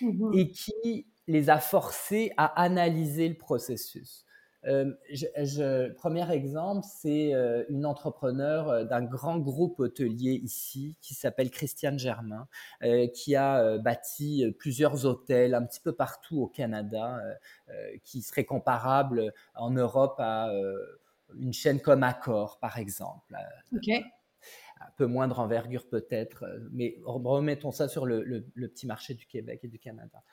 mmh 0.01 0.31
et 0.33 0.49
qui 0.49 1.07
les 1.27 1.49
a 1.49 1.59
forcés 1.59 2.31
à 2.37 2.61
analyser 2.61 3.27
le 3.29 3.35
processus. 3.35 4.24
Euh, 4.67 5.93
premier 5.95 6.31
exemple, 6.31 6.85
c'est 6.89 7.33
euh, 7.33 7.63
une 7.69 7.85
entrepreneur 7.85 8.69
euh, 8.69 8.83
d'un 8.83 9.03
grand 9.03 9.37
groupe 9.37 9.79
hôtelier 9.79 10.39
ici 10.43 10.97
qui 11.01 11.13
s'appelle 11.13 11.51
Christiane 11.51 11.99
Germain, 11.99 12.47
qui 13.13 13.35
a 13.35 13.77
bâti 13.77 14.45
plusieurs 14.57 15.05
hôtels 15.05 15.53
un 15.53 15.65
petit 15.65 15.79
peu 15.79 15.93
partout 15.93 16.41
au 16.41 16.47
Canada, 16.47 17.19
qui 18.03 18.21
seraient 18.21 18.45
comparables 18.45 19.33
en 19.55 19.71
Europe 19.71 20.15
à 20.19 20.51
une 21.39 21.53
chaîne 21.53 21.79
comme 21.79 22.03
Accor, 22.03 22.59
par 22.59 22.77
exemple. 22.77 23.35
Un 24.87 24.93
peu 24.97 25.05
moindre 25.05 25.39
envergure 25.39 25.87
peut-être, 25.87 26.45
mais 26.71 26.97
remettons 27.03 27.71
ça 27.71 27.87
sur 27.87 28.05
le, 28.05 28.41
petit 28.55 28.87
marché 28.87 29.13
du 29.13 29.25
Québec 29.25 29.61
et 29.63 29.67
du 29.67 29.79
Canada 29.79 30.23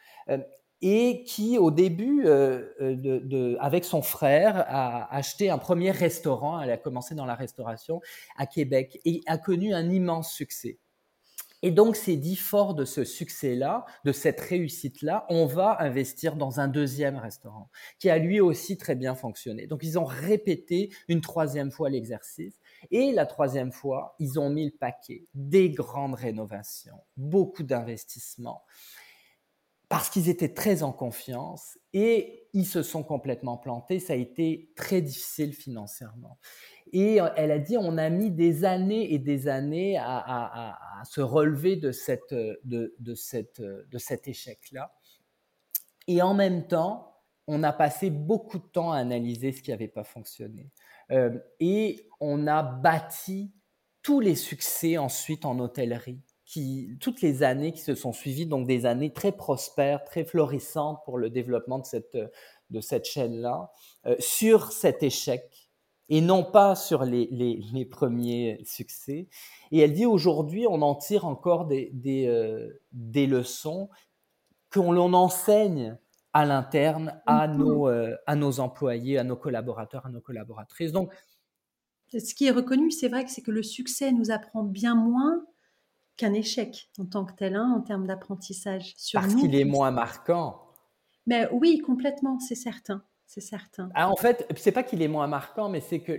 et 0.83 1.23
qui, 1.23 1.59
au 1.59 1.71
début, 1.71 2.27
euh, 2.27 2.69
euh, 2.81 3.57
avec 3.61 3.85
son 3.85 4.03
frère, 4.03 4.65
a 4.67 5.15
acheté 5.15 5.49
un 5.49 5.59
premier 5.59 5.93
restaurant. 5.93 6.61
Elle 6.61 6.73
a 6.73 6.77
commencé 6.77 7.15
dans 7.15 7.25
la 7.25 7.37
restauration 7.37 8.01
à 8.37 8.47
Québec 8.47 9.01
et 9.05 9.23
a 9.27 9.39
connu 9.39 9.73
un 9.73 9.89
immense 9.89 10.33
succès. 10.33 10.79
Et 11.65 11.71
donc, 11.71 11.95
c'est 11.95 12.17
dit 12.17 12.35
fort 12.35 12.75
de 12.75 12.85
ce 12.85 13.05
succès-là, 13.05 13.87
de 14.05 14.11
cette 14.11 14.41
réussite-là, 14.41 15.25
on 15.29 15.47
va 15.47 15.77
investir 15.81 16.35
dans 16.35 16.59
un 16.59 16.67
deuxième 16.67 17.17
restaurant 17.17 17.71
qui 18.01 18.11
a 18.11 18.19
lui 18.19 18.41
aussi 18.41 18.77
très 18.77 18.97
bien 18.97 19.15
fonctionné. 19.15 19.69
Donc, 19.69 19.85
ils 19.85 19.97
ont 19.97 20.05
répété 20.05 20.91
une 21.07 21.21
troisième 21.21 21.71
fois 21.71 21.89
l'exercice. 21.89 22.59
Et 22.91 23.13
la 23.13 23.27
troisième 23.27 23.73
fois, 23.73 24.17
ils 24.19 24.39
ont 24.41 24.51
mis 24.51 24.67
le 24.67 24.77
paquet, 24.77 25.27
des 25.35 25.71
grandes 25.71 26.15
rénovations, 26.15 27.01
beaucoup 27.17 27.63
d'investissements 27.63 28.65
parce 29.93 30.09
qu'ils 30.09 30.31
étaient 30.31 30.55
très 30.55 30.83
en 30.83 30.91
confiance 30.91 31.79
et 31.93 32.49
ils 32.55 32.65
se 32.65 32.83
sont 32.83 33.03
complètement 33.03 33.59
plantés. 33.59 34.01
Ça 34.01 34.15
a 34.15 34.17
été 34.17 34.73
très 34.75 35.03
difficile 35.03 35.53
financièrement. 35.53 36.39
Et 36.95 37.21
euh, 37.21 37.29
elle 37.37 37.51
a 37.51 37.59
dit, 37.59 37.77
on 37.77 37.99
a 37.99 38.09
mis 38.09 38.31
des 38.31 38.65
années 38.65 39.13
et 39.13 39.19
des 39.19 39.49
années 39.49 39.99
à, 39.99 40.79
se 41.05 41.21
relever 41.21 41.77
de, 41.77 41.93
cette, 41.93 42.33
de, 42.33 42.95
de, 42.99 43.15
cette, 43.15 43.61
de 43.61 43.99
cet 43.99 44.29
échec-là. 44.29 44.95
Et 46.09 46.23
en 46.23 46.33
même 46.33 46.67
temps, 46.67 47.21
on 47.47 47.63
a 47.63 47.75
passé 47.75 48.09
beaucoup 48.09 48.61
de 48.61 48.69
temps 48.69 48.93
à 48.93 48.97
analyser 48.97 49.53
ce 49.53 49.61
qui 49.61 49.73
n'avait 49.73 49.89
pas 49.89 50.05
fonctionné. 50.05 50.71
Euh, 51.13 51.39
et 51.61 52.09
on 52.21 52.47
a 52.47 52.63
bâti 52.63 53.53
tous 54.03 54.21
les 54.21 54.35
succès 54.35 54.99
ensuite 54.99 55.45
en 55.45 55.59
hôtellerie 55.59 56.21
toutes 57.01 57.23
les 57.23 57.43
années 57.43 57.73
qui 57.73 57.81
se 57.81 57.95
sont 57.95 58.13
suivies, 58.13 58.47
donc 58.47 58.67
des 58.67 58.85
années 58.85 59.13
très 59.13 59.33
prospères, 59.33 60.05
très 60.05 60.25
florissantes 60.25 60.99
pour 61.05 61.19
le 61.19 61.31
développement 61.31 61.79
de 61.79 61.87
cette, 61.87 62.19
de 62.71 62.81
cette 62.81 63.05
chaîne-là, 63.05 63.73
euh, 64.07 64.17
sur 64.19 64.73
cet 64.73 65.03
échec 65.03 65.71
et 66.09 66.21
non 66.21 66.45
pas 66.45 66.75
sur 66.75 67.05
les, 67.05 67.29
les, 67.31 67.87
premiers 67.87 68.61
succès. 68.65 69.29
Et 69.71 69.79
elle 69.79 69.95
dit 69.95 70.05
aujourd'hui, 70.05 70.67
on 70.69 70.83
en 70.83 70.95
tire 70.95 71.25
encore 71.25 71.65
des, 71.67 71.91
des, 71.95 72.27
euh, 72.27 72.83
des 72.93 73.27
leçons 73.27 73.89
qu'on 74.71 74.93
l'on 74.93 75.15
enseigne 75.15 75.97
à 76.33 76.45
l'interne 76.45 77.21
à, 77.27 77.47
nos, 77.47 77.89
euh, 77.89 78.17
à 78.27 78.37
nos 78.37 78.61
employés, 78.61 79.19
à 79.19 79.25
nos 79.25 79.37
collaborateurs, 79.37 80.07
à 80.07 80.11
nos 80.11 80.21
collaboratrices. 80.21 80.93
Donc, 80.93 81.13
ce 82.09 82.35
qui 82.35 82.47
est 82.47 82.51
reconnu, 82.51 82.91
c'est 82.91 83.09
vrai 83.09 83.25
que 83.25 83.31
c'est 83.31 83.43
que 83.43 83.51
le 83.51 83.63
succès 83.63 84.13
nous 84.13 84.31
apprend 84.31 84.63
bien 84.63 84.95
moins 84.95 85.45
qu'un 86.17 86.33
échec 86.33 86.91
en 86.99 87.07
tant 87.07 87.25
que 87.25 87.33
tel, 87.33 87.57
hein, 87.57 87.75
en 87.77 87.81
termes 87.81 88.07
d'apprentissage. 88.07 88.95
Parce 89.13 89.35
qu'il 89.35 89.55
est 89.55 89.65
moins 89.65 89.91
marquant. 89.91 90.63
Mais 91.27 91.49
oui, 91.53 91.79
complètement, 91.79 92.39
c'est 92.39 92.55
certain. 92.55 93.03
C'est 93.27 93.41
certain. 93.41 93.89
Ah, 93.95 94.11
en 94.11 94.17
fait, 94.17 94.47
c'est 94.57 94.73
pas 94.73 94.83
qu'il 94.83 95.01
est 95.01 95.09
moins 95.09 95.27
marquant, 95.27 95.71
mais 95.71 95.81
c'est 95.81 96.01
que 96.01 96.13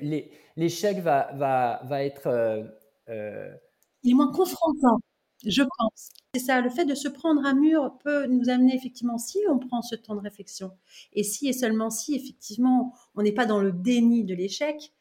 l'échec 0.55 0.97
va, 0.99 1.31
va, 1.33 1.81
va 1.85 2.03
être. 2.03 2.25
Euh, 2.25 2.63
euh, 3.09 3.53
Il 4.01 4.11
est 4.11 4.15
moins 4.15 4.31
confrontant, 4.31 4.97
je 5.45 5.63
pense. 5.77 6.09
C'est 6.33 6.41
ça, 6.41 6.61
le 6.61 6.69
fait 6.69 6.85
de 6.85 6.95
se 6.95 7.07
prendre 7.07 7.45
un 7.45 7.53
mur 7.53 7.97
peut 8.03 8.25
nous 8.25 8.49
amener 8.49 8.75
effectivement, 8.75 9.17
si 9.17 9.39
on 9.49 9.59
prend 9.59 9.81
ce 9.81 9.95
temps 9.95 10.15
de 10.15 10.21
réflexion, 10.21 10.71
et 11.13 11.23
si 11.23 11.47
et 11.47 11.53
seulement 11.53 11.89
si 11.89 12.15
effectivement 12.15 12.93
on 13.15 13.21
n'est 13.21 13.33
pas 13.33 13.45
dans 13.45 13.59
le 13.59 13.71
déni 13.71 14.23
de 14.23 14.33
l'échec, 14.33 14.93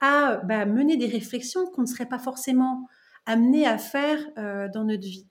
à 0.00 0.38
bah, 0.38 0.66
mener 0.66 0.96
des 0.96 1.06
réflexions 1.06 1.66
qu'on 1.66 1.82
ne 1.82 1.86
serait 1.86 2.08
pas 2.08 2.18
forcément 2.18 2.88
amené 3.26 3.66
à 3.66 3.78
faire 3.78 4.18
euh, 4.38 4.68
dans 4.68 4.84
notre 4.84 5.06
vie. 5.06 5.28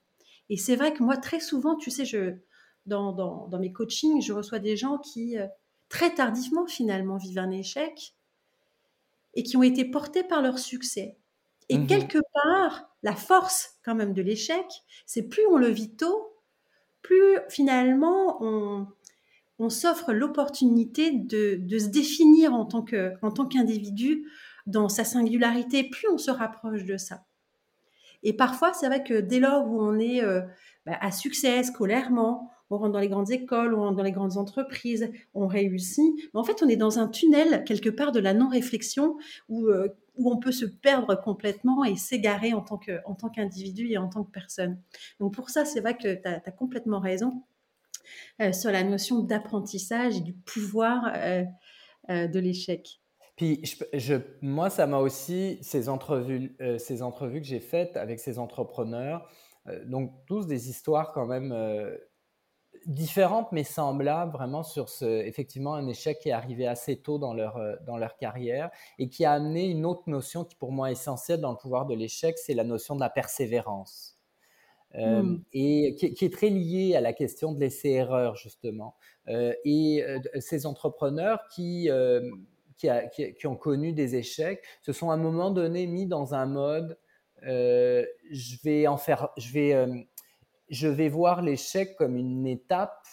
Et 0.48 0.56
c'est 0.56 0.76
vrai 0.76 0.94
que 0.94 1.02
moi, 1.02 1.16
très 1.16 1.40
souvent, 1.40 1.76
tu 1.76 1.90
sais, 1.90 2.06
je, 2.06 2.36
dans, 2.86 3.12
dans, 3.12 3.58
mes 3.58 3.72
coachings, 3.72 4.22
je 4.22 4.32
reçois 4.32 4.58
des 4.58 4.76
gens 4.76 4.98
qui, 4.98 5.38
euh, 5.38 5.46
très 5.88 6.14
tardivement, 6.14 6.66
finalement, 6.66 7.18
vivent 7.18 7.38
un 7.38 7.50
échec 7.50 8.14
et 9.34 9.42
qui 9.42 9.56
ont 9.56 9.62
été 9.62 9.84
portés 9.84 10.24
par 10.24 10.42
leur 10.42 10.58
succès. 10.58 11.18
Et 11.72 11.78
mmh 11.78 11.86
quelque 11.86 12.18
part, 12.34 12.90
la 13.02 13.14
force 13.14 13.78
quand 13.84 13.94
même 13.94 14.12
de 14.12 14.22
l'échec, 14.22 14.66
c'est 15.06 15.22
plus 15.22 15.46
on 15.50 15.56
le 15.56 15.68
vit 15.68 15.96
tôt, 15.96 16.36
plus 17.02 17.38
finalement 17.48 18.38
on, 18.42 18.86
on 19.58 19.70
s'offre 19.70 20.12
l'opportunité 20.12 21.12
de, 21.12 21.56
de, 21.60 21.78
se 21.78 21.86
définir 21.86 22.52
en 22.52 22.64
tant 22.64 22.82
qu'individu 22.82 24.26
dans 24.66 24.88
sa 24.88 25.04
singularité, 25.04 25.84
plus 25.84 26.08
on 26.08 26.18
se 26.18 26.30
rapproche 26.30 26.84
de 26.84 26.96
ça. 26.96 27.24
Et 28.22 28.32
parfois, 28.32 28.72
c'est 28.72 28.86
vrai 28.86 29.02
que 29.02 29.20
dès 29.20 29.40
lors 29.40 29.66
où 29.66 29.80
on 29.82 29.98
est 29.98 30.22
euh, 30.22 30.42
bah, 30.86 30.96
à 31.00 31.10
succès 31.10 31.62
scolairement, 31.64 32.50
on 32.70 32.78
rentre 32.78 32.92
dans 32.92 33.00
les 33.00 33.08
grandes 33.08 33.30
écoles, 33.30 33.74
on 33.74 33.80
rentre 33.80 33.96
dans 33.96 34.02
les 34.02 34.12
grandes 34.12 34.38
entreprises, 34.38 35.10
on 35.34 35.46
réussit. 35.46 36.14
Mais 36.32 36.40
en 36.40 36.44
fait, 36.44 36.62
on 36.62 36.68
est 36.68 36.76
dans 36.76 36.98
un 36.98 37.08
tunnel 37.08 37.64
quelque 37.64 37.90
part 37.90 38.12
de 38.12 38.20
la 38.20 38.32
non-réflexion 38.32 39.16
où, 39.48 39.66
euh, 39.66 39.88
où 40.16 40.30
on 40.30 40.38
peut 40.38 40.52
se 40.52 40.66
perdre 40.66 41.14
complètement 41.14 41.84
et 41.84 41.96
s'égarer 41.96 42.52
en 42.52 42.60
tant 42.60 42.78
qu'individu 42.78 43.88
et 43.88 43.98
en 43.98 44.08
tant 44.08 44.24
que 44.24 44.30
personne. 44.30 44.80
Donc 45.20 45.34
pour 45.34 45.50
ça, 45.50 45.64
c'est 45.64 45.80
vrai 45.80 45.96
que 45.96 46.14
tu 46.14 46.28
as, 46.28 46.40
complètement 46.52 47.00
raison 47.00 47.44
euh, 48.40 48.52
sur 48.52 48.70
la 48.70 48.84
notion 48.84 49.20
d'apprentissage 49.20 50.16
et 50.16 50.20
du 50.20 50.34
pouvoir 50.34 51.12
de 52.08 52.38
l'échec. 52.38 53.02
Puis, 53.36 53.62
je, 53.94 54.14
moi, 54.42 54.70
ça 54.70 54.86
m'a 54.86 54.98
aussi, 54.98 55.58
ces 55.62 55.88
entrevues, 55.88 56.54
euh, 56.60 56.78
ces 56.78 57.02
entrevues 57.02 57.40
que 57.40 57.46
j'ai 57.46 57.60
faites 57.60 57.96
avec 57.96 58.20
ces 58.20 58.38
entrepreneurs, 58.38 59.28
euh, 59.68 59.84
donc 59.86 60.12
tous 60.26 60.46
des 60.46 60.68
histoires 60.68 61.12
quand 61.12 61.26
même 61.26 61.52
euh, 61.52 61.96
différentes 62.86 63.52
mais 63.52 63.64
semblables 63.64 64.32
vraiment 64.32 64.62
sur 64.62 64.88
ce, 64.88 65.04
effectivement 65.04 65.74
un 65.74 65.86
échec 65.86 66.18
qui 66.20 66.28
est 66.30 66.32
arrivé 66.32 66.66
assez 66.66 66.96
tôt 66.96 67.18
dans 67.18 67.34
leur, 67.34 67.60
dans 67.86 67.96
leur 67.96 68.16
carrière 68.16 68.70
et 68.98 69.08
qui 69.08 69.24
a 69.24 69.32
amené 69.32 69.68
une 69.68 69.86
autre 69.86 70.04
notion 70.06 70.44
qui 70.44 70.56
pour 70.56 70.72
moi 70.72 70.90
est 70.90 70.92
essentielle 70.92 71.40
dans 71.40 71.50
le 71.50 71.56
pouvoir 71.56 71.86
de 71.86 71.94
l'échec, 71.94 72.38
c'est 72.38 72.54
la 72.54 72.64
notion 72.64 72.94
de 72.94 73.00
la 73.00 73.10
persévérance. 73.10 74.18
Mmh. 74.94 75.36
et 75.54 75.94
qui, 75.94 76.12
qui, 76.12 76.26
est 76.26 76.32
très 76.32 76.50
liée 76.50 76.94
à 76.96 77.00
la 77.00 77.14
question 77.14 77.52
de 77.52 77.58
l'essai-erreur 77.58 78.36
justement. 78.36 78.94
et 79.26 80.04
ces 80.38 80.66
entrepreneurs 80.66 81.40
qui 81.54 81.88
qui, 82.76 83.46
ont 83.46 83.56
connu 83.56 83.92
des 83.92 84.16
échecs 84.16 84.62
se 84.82 84.92
sont 84.92 85.10
à 85.10 85.14
un 85.14 85.18
moment 85.18 85.50
donné 85.50 85.86
mis 85.86 86.06
dans 86.06 86.34
un 86.34 86.44
mode 86.44 86.98
euh, 87.44 88.04
je 88.30 88.56
vais 88.62 88.86
en 88.86 88.96
faire, 88.96 89.30
je 89.36 89.52
vais, 89.52 89.72
euh, 89.74 89.86
je 90.72 90.88
vais 90.88 91.08
voir 91.08 91.42
l'échec 91.42 91.94
comme 91.96 92.16
une 92.16 92.46
étape, 92.46 93.06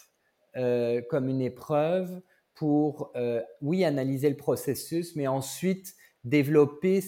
comme 0.56 1.30
une 1.30 1.42
épreuve 1.42 2.22
pour, 2.56 3.14
oui, 3.62 3.84
analyser 3.84 4.30
le 4.30 4.38
processus, 4.38 5.16
mais 5.16 5.28
ensuite 5.28 5.94
développer 6.24 7.02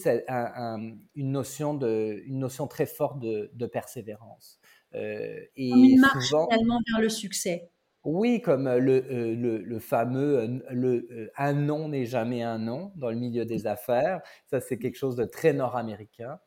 une, 1.14 1.32
notion 1.32 1.74
de, 1.74 2.22
une 2.26 2.38
notion 2.38 2.66
très 2.66 2.86
forte 2.86 3.18
de, 3.18 3.66
persévérance. 3.66 4.60
et 4.94 5.70
comme 5.70 5.84
une 5.84 6.00
marche 6.00 6.28
finalement 6.28 6.78
vers 6.92 7.00
le 7.02 7.08
succès. 7.08 7.70
Oui, 8.04 8.42
comme 8.42 8.68
le, 8.68 9.00
le, 9.34 9.78
fameux 9.78 10.60
le, 10.70 11.30
un 11.36 11.52
non 11.52 11.88
n'est 11.88 12.04
jamais 12.04 12.42
un 12.42 12.58
non 12.58 12.92
dans 12.96 13.10
le 13.10 13.16
milieu 13.16 13.44
des 13.44 13.66
affaires. 13.66 14.20
Ça, 14.50 14.60
c'est 14.60 14.78
quelque 14.78 14.96
chose 14.98 15.14
de 15.14 15.24
très 15.24 15.52
nord-américain. 15.52 16.40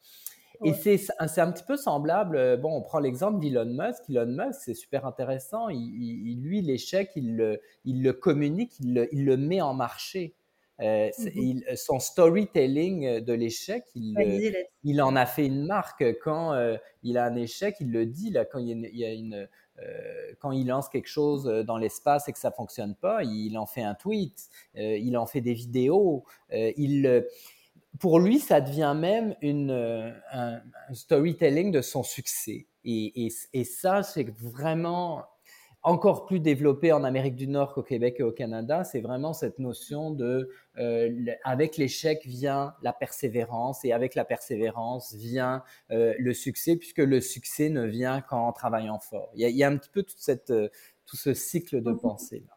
Et 0.63 0.73
c'est 0.73 1.09
un 1.17 1.51
petit 1.51 1.63
peu 1.63 1.77
semblable. 1.77 2.57
Bon, 2.57 2.71
on 2.75 2.81
prend 2.81 2.99
l'exemple 2.99 3.39
d'Elon 3.39 3.65
Musk. 3.65 4.09
Elon 4.09 4.25
Musk, 4.27 4.59
c'est 4.63 4.73
super 4.73 5.05
intéressant. 5.05 5.69
Il, 5.69 6.41
lui, 6.41 6.61
l'échec, 6.61 7.11
il 7.15 7.35
le, 7.35 7.61
il 7.83 8.03
le 8.03 8.13
communique, 8.13 8.79
il 8.79 8.93
le, 8.93 9.13
il 9.13 9.25
le 9.25 9.37
met 9.37 9.61
en 9.61 9.73
marché. 9.73 10.35
Euh, 10.81 11.09
mmh 11.17 11.61
son 11.77 11.99
storytelling 11.99 13.21
de 13.21 13.33
l'échec, 13.33 13.85
il, 13.95 14.53
il 14.83 15.01
en 15.01 15.15
a 15.15 15.25
fait 15.25 15.45
une 15.45 15.65
marque. 15.65 16.03
Quand 16.21 16.53
il 17.03 17.17
a 17.17 17.25
un 17.25 17.35
échec, 17.35 17.77
il 17.79 17.91
le 17.91 18.05
dit. 18.05 18.31
Là, 18.31 18.45
quand 18.45 18.59
il 18.59 18.85
y 18.93 19.05
a 19.05 19.13
une, 19.13 19.47
quand 20.39 20.51
il 20.51 20.67
lance 20.67 20.89
quelque 20.89 21.07
chose 21.07 21.45
dans 21.65 21.77
l'espace 21.77 22.27
et 22.27 22.33
que 22.33 22.39
ça 22.39 22.51
fonctionne 22.51 22.95
pas, 22.95 23.23
il 23.23 23.57
en 23.57 23.65
fait 23.65 23.83
un 23.83 23.95
tweet, 23.95 24.49
il 24.75 25.17
en 25.17 25.25
fait 25.25 25.41
des 25.41 25.53
vidéos. 25.53 26.25
il, 26.51 27.25
pour 27.99 28.19
lui, 28.19 28.39
ça 28.39 28.61
devient 28.61 28.93
même 28.95 29.35
une, 29.41 29.71
un, 30.31 30.61
storytelling 30.93 31.71
de 31.71 31.81
son 31.81 32.03
succès. 32.03 32.67
Et, 32.83 33.25
et, 33.25 33.33
et 33.53 33.63
ça, 33.63 34.03
c'est 34.03 34.29
vraiment 34.37 35.25
encore 35.85 36.25
plus 36.25 36.39
développé 36.39 36.91
en 36.91 37.03
Amérique 37.03 37.35
du 37.35 37.47
Nord 37.47 37.75
qu'au 37.75 37.83
Québec 37.83 38.15
et 38.17 38.23
au 38.23 38.31
Canada, 38.31 38.83
c'est 38.83 39.01
vraiment 39.01 39.33
cette 39.33 39.59
notion 39.59 40.09
de 40.09 40.49
euh, 40.79 41.25
avec 41.43 41.77
l'échec 41.77 42.25
vient 42.25 42.73
la 42.81 42.91
persévérance 42.91 43.85
et 43.85 43.91
avec 43.91 44.15
la 44.15 44.25
persévérance 44.25 45.13
vient 45.13 45.63
euh, 45.91 46.15
le 46.17 46.33
succès 46.33 46.75
puisque 46.75 46.97
le 46.97 47.21
succès 47.21 47.69
ne 47.69 47.85
vient 47.85 48.21
qu'en 48.21 48.51
travaillant 48.51 48.97
fort. 48.97 49.29
Il 49.35 49.47
y, 49.47 49.63
a, 49.63 49.67
un 49.67 49.77
petit 49.77 49.91
peu 49.91 50.01
toute 50.01 50.17
cette, 50.17 50.49
euh, 50.49 50.69
tout 51.05 51.17
ce 51.17 51.35
cycle 51.35 51.83
de 51.83 51.91
mhm. 51.91 51.99
pensée 51.99 52.43
là. 52.47 52.54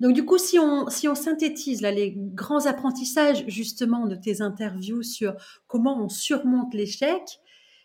Donc 0.00 0.14
du 0.14 0.24
coup, 0.24 0.38
si 0.38 0.58
on, 0.58 0.88
si 0.88 1.08
on 1.08 1.14
synthétise 1.14 1.80
là, 1.82 1.90
les 1.90 2.14
grands 2.16 2.66
apprentissages 2.66 3.44
justement 3.48 4.06
de 4.06 4.14
tes 4.16 4.40
interviews 4.42 5.02
sur 5.02 5.34
comment 5.66 6.02
on 6.02 6.08
surmonte 6.08 6.74
l'échec, 6.74 7.22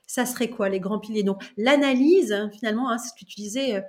ça 0.08 0.26
serait 0.26 0.50
quoi 0.50 0.70
les 0.70 0.80
grands 0.80 1.00
piliers? 1.00 1.24
Donc 1.24 1.44
l'analyse, 1.58 2.32
hein, 2.32 2.50
finalement, 2.54 2.90
hein, 2.90 2.98
c'est 2.98 3.10
ce 3.10 3.14
que 3.14 3.30
tu 3.30 3.36
disais, 3.42 3.76
euh, 3.76 3.82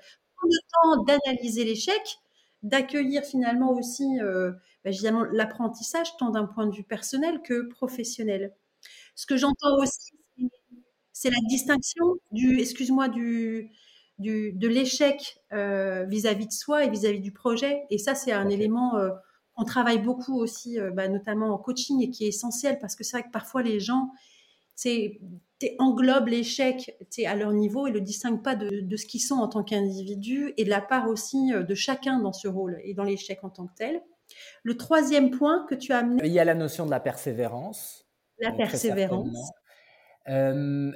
le 0.45 0.59
temps 0.73 1.05
d'analyser 1.05 1.65
l'échec, 1.65 2.19
d'accueillir 2.63 3.23
finalement 3.25 3.73
aussi 3.73 4.21
euh, 4.21 4.53
bah, 4.85 4.91
l'apprentissage 5.33 6.17
tant 6.19 6.31
d'un 6.31 6.47
point 6.47 6.67
de 6.67 6.75
vue 6.75 6.85
personnel 6.85 7.41
que 7.43 7.69
professionnel. 7.69 8.55
Ce 9.15 9.27
que 9.27 9.37
j'entends 9.37 9.79
aussi, 9.79 10.13
c'est 11.13 11.31
la 11.31 11.41
distinction 11.49 12.05
du, 12.33 12.61
excuse-moi, 12.61 13.09
du, 13.09 13.71
du, 14.19 14.53
de 14.53 14.69
l'échec 14.69 15.39
euh, 15.53 16.05
vis-à-vis 16.05 16.47
de 16.47 16.53
soi 16.53 16.85
et 16.85 16.91
vis-à-vis 16.91 17.21
du 17.21 17.33
projet. 17.33 17.85
Et 17.91 17.99
ça, 17.99 18.15
c'est 18.15 18.33
un 18.33 18.49
élément 18.49 18.97
euh, 18.97 19.11
qu'on 19.55 19.65
travaille 19.65 20.01
beaucoup 20.01 20.39
aussi, 20.41 20.79
euh, 20.79 20.91
bah, 20.91 21.09
notamment 21.09 21.55
en 21.55 21.59
coaching 21.59 22.03
et 22.03 22.11
qui 22.11 22.25
est 22.25 22.29
essentiel 22.29 22.79
parce 22.79 22.97
que 22.97 23.05
c'est 23.05 23.19
vrai 23.19 23.27
que 23.27 23.33
parfois 23.33 23.63
les 23.63 23.81
gens, 23.81 24.11
englobent 25.81 26.29
l'échec 26.29 26.97
à 27.27 27.35
leur 27.35 27.53
niveau 27.53 27.89
et 27.89 27.91
le 27.91 28.01
distinguent 28.01 28.45
pas 28.45 28.55
de, 28.55 28.97
ce 28.97 29.07
qu'ils 29.07 29.21
sont 29.21 29.35
en 29.35 29.49
tant 29.49 29.65
qu'individu 29.65 30.55
et 30.57 30.65
de 30.65 30.71
la 30.71 30.81
part 30.81 31.09
aussi 31.09 31.51
de 31.51 31.75
chacun 31.75 32.21
dans 32.21 32.33
ce 32.33 32.47
rôle 32.47 32.79
et 32.85 32.95
dans 32.95 33.03
l'échec 33.03 33.43
en 33.43 33.51
tant 33.51 33.67
que 33.67 33.75
tel. 33.77 34.01
Le 34.63 34.77
troisième 34.77 35.31
point 35.31 35.67
que 35.69 35.75
tu 35.75 35.93
as 35.93 35.99
amené. 35.99 36.21
Il 36.25 36.33
y 36.33 36.39
a 36.39 36.45
la 36.45 36.55
notion 36.55 36.87
de 36.87 36.91
la 36.93 37.01
persévérance. 37.01 38.07
La 38.39 38.53
persévérance. 38.53 39.51
Euh, 40.29 40.93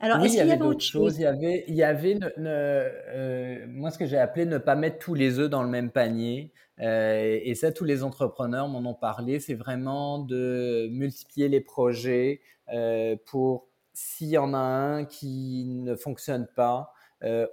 alors, 0.00 0.18
oui, 0.20 0.28
il 0.30 0.34
y 0.34 0.40
avait 0.40 0.56
d'autres 0.56 0.84
choses. 0.84 1.18
Il 1.18 1.22
y 1.22 1.26
avait, 1.26 1.64
il 1.68 1.74
y 1.74 1.82
avait 1.82 2.18
euh, 2.38 3.64
moi, 3.68 3.90
ce 3.90 3.98
que 3.98 4.06
j'ai 4.06 4.18
appelé 4.18 4.44
ne 4.44 4.58
pas 4.58 4.74
mettre 4.74 4.98
tous 4.98 5.14
les 5.14 5.38
œufs 5.38 5.48
dans 5.48 5.62
le 5.62 5.68
même 5.68 5.90
panier. 5.90 6.52
et 6.78 7.54
ça, 7.54 7.72
tous 7.72 7.84
les 7.84 8.02
entrepreneurs 8.02 8.68
m'en 8.68 8.90
ont 8.90 8.94
parlé. 8.94 9.40
C'est 9.40 9.54
vraiment 9.54 10.18
de 10.18 10.88
multiplier 10.90 11.48
les 11.48 11.60
projets, 11.60 12.40
euh, 12.72 13.16
pour 13.26 13.68
s'il 13.92 14.28
y 14.28 14.38
en 14.38 14.54
a 14.54 14.58
un 14.58 15.04
qui 15.04 15.66
ne 15.66 15.94
fonctionne 15.94 16.48
pas, 16.56 16.92
euh, 17.22 17.46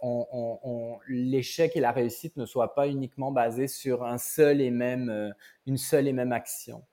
l'échec 1.08 1.75
et 1.75 1.80
la 1.80 1.91
réussite 1.91 2.36
ne 2.38 2.45
soient 2.45 2.73
pas 2.73 2.88
uniquement 2.88 3.32
basés 3.32 3.67
sur 3.67 4.04
un 4.04 4.17
seul 4.17 4.60
et 4.62 4.71
même, 4.71 5.10
euh, 5.10 5.30
une 5.67 5.77
seule 5.77 6.08
et 6.08 6.13
même 6.13 6.32
action. 6.32 6.84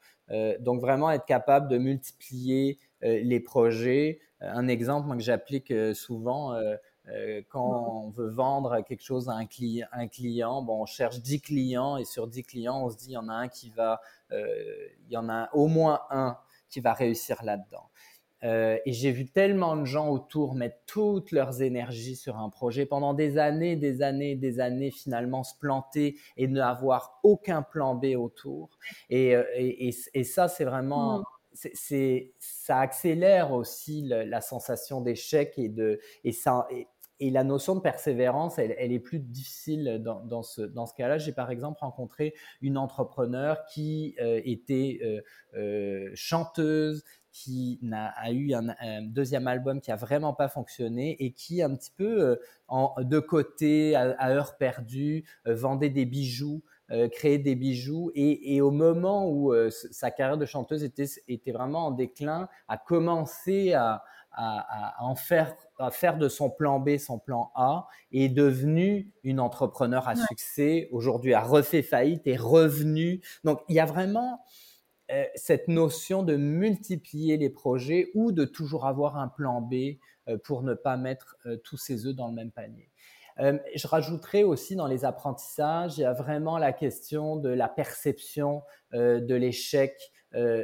donc 0.61 0.83
vraiment 0.83 1.11
être 1.11 1.25
capable 1.25 1.69
de 1.69 1.79
multiplier 1.79 2.79
les 3.01 3.41
projets. 3.41 4.21
Un 4.41 4.69
exemple 4.69 5.17
que 5.17 5.23
j'applique 5.23 5.73
souvent, 5.95 6.55
quand 7.49 8.05
on 8.05 8.11
veut 8.11 8.29
vendre 8.29 8.81
quelque 8.83 9.03
chose 9.03 9.29
à 9.29 9.33
un, 9.33 9.47
un, 9.93 10.09
client, 10.09 10.63
bon, 10.63 10.83
on 10.83 10.87
cherche 10.87 11.21
10 11.21 11.41
clients 11.41 11.97
et 11.97 12.05
sur 12.05 12.29
10 12.29 12.45
clients, 12.45 12.85
on 12.85 12.91
se 12.91 12.97
dit 12.97 13.09
il 13.09 13.13
y 13.13 13.17
en 13.17 13.29
a 13.29 13.35
un 13.35 13.49
qui 13.49 13.71
va, 13.71 14.01
il 14.31 15.11
y 15.11 15.17
en 15.17 15.29
a 15.29 15.49
au 15.55 15.67
moins 15.67 16.03
un 16.11 16.39
qui 16.69 16.81
va 16.81 16.93
réussir 16.93 17.43
là-dedans. 17.43 17.91
Euh, 18.45 18.79
et 18.87 18.93
j'ai 18.93 19.11
vu 19.11 19.27
tellement 19.27 19.77
de 19.77 19.85
gens 19.85 20.09
autour 20.11 20.55
mettre 20.55 20.79
toutes 20.87 21.33
leurs 21.33 21.61
énergies 21.61 22.15
sur 22.15 22.37
un 22.37 22.51
projet 22.51 22.87
pendant 22.87 23.15
des 23.15 23.37
années, 23.37 23.75
des 23.75 24.01
années, 24.03 24.37
des 24.37 24.61
années, 24.61 24.91
finalement 24.91 25.43
se 25.43 25.55
planter 25.59 26.17
et 26.37 26.47
ne 26.47 26.61
avoir 26.61 27.19
aucun 27.25 27.63
plan 27.63 27.95
B 27.97 28.15
autour. 28.17 28.71
Et, 29.11 29.35
euh, 29.35 29.45
et, 29.57 29.93
et, 30.15 30.25
ça, 30.25 30.47
c'est 30.47 30.65
vraiment, 30.65 31.19
mmh. 31.19 31.25
Ça 31.53 32.79
accélère 32.79 33.53
aussi 33.53 34.03
la 34.03 34.41
sensation 34.41 35.01
d'échec 35.01 35.55
et 35.59 35.69
de, 35.69 36.01
et 37.21 37.31
la 37.31 37.43
notion 37.43 37.75
de 37.75 37.81
persévérance, 37.81 38.59
elle, 38.59 38.93
est 38.93 39.01
plus 39.01 39.19
difficile 39.19 40.01
dans, 40.03 40.43
ce, 40.43 40.63
dans 40.63 40.87
ce 40.87 40.95
cas-là. 40.95 41.19
J'ai 41.19 41.33
par 41.33 41.51
exemple 41.51 41.81
rencontré 41.81 42.35
une 42.61 42.79
entrepreneur 42.79 43.65
qui 43.67 44.15
euh, 44.21 44.41
était 44.45 45.01
euh, 45.03 45.21
euh, 45.57 46.11
chanteuse, 46.15 47.05
qui 47.33 47.81
a, 47.93 48.33
eu 48.33 48.53
un, 48.55 49.03
deuxième 49.03 49.47
album 49.47 49.81
qui 49.81 49.93
a 49.93 49.97
vraiment 49.97 50.33
pas 50.33 50.49
fonctionné 50.49 51.17
et 51.23 51.33
qui 51.33 51.63
un 51.63 51.75
petit 51.77 51.93
peu 51.97 52.39
de 52.99 53.19
côté, 53.21 53.95
à, 53.95 54.31
heure 54.31 54.57
perdue, 54.57 55.25
vendait 55.45 55.91
des 55.91 56.05
bijoux. 56.05 56.63
Créait 57.13 57.39
des 57.39 57.55
bijoux 57.55 58.11
et, 58.15 58.57
et, 58.57 58.61
au 58.61 58.71
moment 58.71 59.29
où 59.29 59.53
sa 59.71 60.11
carrière 60.11 60.39
de 60.39 60.47
chanteuse 60.47 60.85
était, 60.85 61.07
était 61.29 61.53
vraiment 61.53 61.87
en 61.87 61.91
déclin, 61.91 62.49
a 62.67 62.79
commencé 62.79 63.75
à, 63.75 64.03
à, 64.33 64.95
à 64.99 65.05
en 65.05 65.15
faire 65.15 65.55
à 65.79 65.91
faire 65.91 66.19
de 66.19 66.29
son 66.29 66.51
plan 66.51 66.81
B 66.81 66.97
son 66.97 67.19
plan 67.19 67.51
A 67.55 67.87
et 68.11 68.27
est 68.27 68.29
devenue 68.29 69.13
une 69.23 69.41
entrepreneur 69.41 70.09
à 70.09 70.17
succès. 70.17 70.89
Aujourd'hui, 70.93 71.35
a 71.35 71.41
refait 71.41 71.83
faillite 71.83 72.27
et 72.27 72.37
revenu. 72.37 73.23
Donc, 73.45 73.61
il 73.69 73.77
y 73.77 73.81
a 73.81 73.87
vraiment 73.87 74.41
euh, 75.11 75.25
cette 75.35 75.69
notion 75.69 76.23
de 76.23 76.37
multiplier 76.37 77.39
les 77.39 77.49
projets 77.49 78.11
ou 78.15 78.31
de 78.31 78.45
toujours 78.45 78.87
avoir 78.87 79.17
un 79.17 79.29
plan 79.29 79.63
B 79.63 79.97
euh, 80.29 80.37
pour 80.45 80.63
ne 80.63 80.75
pas 80.75 80.99
mettre 80.99 81.37
euh, 81.47 81.57
tous 81.57 81.79
ses 81.79 82.07
œufs 82.07 82.15
dans 82.15 82.29
le 82.29 82.35
même 82.35 82.51
panier. 82.51 82.91
Je 83.39 83.87
rajouterai 83.87 84.45
aussi 84.45 84.77
dans 84.77 84.87
les 84.87 85.05
apprentissages, 85.05 85.99
il 85.99 86.03
y 86.03 86.05
a 86.05 86.13
vraiment 86.13 86.59
la 86.59 86.73
question 86.73 87.37
de 87.37 87.49
la 87.49 87.69
perception 87.69 88.63
de 88.93 89.35
l'échec. 89.35 89.95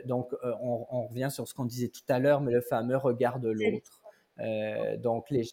donc, 0.07 0.33
on, 0.43 0.87
on, 0.91 1.07
revient 1.07 1.29
sur 1.31 1.47
ce 1.47 1.55
qu'on 1.55 1.65
disait 1.65 1.89
tout 1.89 2.03
à 2.09 2.19
l'heure, 2.19 2.41
mais 2.41 2.53
le 2.53 2.61
fameux 2.61 2.97
regard 2.97 3.41
de 3.41 3.51
l'autre. 3.51 4.01
Euh, 4.41 4.97
donc, 4.97 5.31
les... 5.31 5.45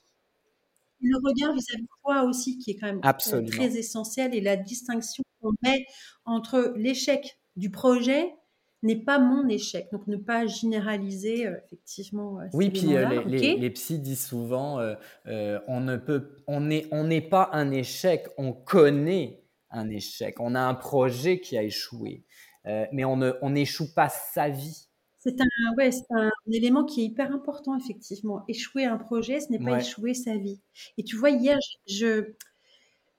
Le 1.03 1.17
regard 1.17 1.53
vis-à-vis 1.53 1.83
de 1.83 1.87
toi 2.03 2.23
aussi, 2.23 2.59
qui 2.59 2.71
est 2.71 2.75
quand 2.75 2.87
même 2.87 3.01
euh, 3.03 3.45
très 3.47 3.77
essentiel, 3.77 4.35
et 4.35 4.41
la 4.41 4.55
distinction 4.55 5.23
qu'on 5.41 5.53
met 5.63 5.85
entre 6.25 6.73
l'échec 6.75 7.39
du 7.55 7.71
projet 7.71 8.35
n'est 8.83 9.03
pas 9.03 9.19
mon 9.19 9.47
échec. 9.47 9.87
Donc, 9.91 10.07
ne 10.07 10.17
pas 10.17 10.45
généraliser, 10.45 11.47
euh, 11.47 11.57
effectivement. 11.65 12.39
oui, 12.53 12.69
puis 12.69 12.87
les, 13.27 13.57
les, 13.57 13.69
psys 13.69 13.99
disent 13.99 14.25
souvent, 14.25 14.79
on 15.25 15.79
ne 15.81 15.97
peut, 15.97 16.43
on 16.47 16.61
n'est 16.61 16.87
on 16.91 17.03
n'est 17.03 17.21
pas 17.21 17.49
un 17.53 17.71
échec, 17.71 18.27
on 18.37 18.53
connaît 18.53 19.43
un 19.69 19.89
échec. 19.89 20.39
On 20.39 20.55
a 20.55 20.61
un 20.61 20.73
projet 20.73 21.39
qui 21.39 21.57
a 21.57 21.63
échoué, 21.63 22.25
mais 22.65 23.05
on 23.05 23.49
n'échoue 23.49 23.85
on 23.89 23.95
pas 23.95 24.09
sa 24.09 24.49
vie. 24.49 24.87
C'est 25.23 25.39
un, 25.39 25.75
ouais, 25.77 25.91
un 26.09 26.31
élément 26.51 26.83
qui 26.83 27.01
est 27.01 27.05
hyper 27.05 27.31
important, 27.31 27.77
effectivement. 27.77 28.43
Échouer 28.47 28.85
un 28.85 28.97
projet, 28.97 29.39
ce 29.39 29.51
n'est 29.51 29.59
pas 29.59 29.79
échouer 29.79 30.15
sa 30.15 30.35
vie. 30.35 30.59
Et 30.97 31.03
tu 31.03 31.15
vois, 31.15 31.29
hier, 31.29 31.59
je, 31.85 32.33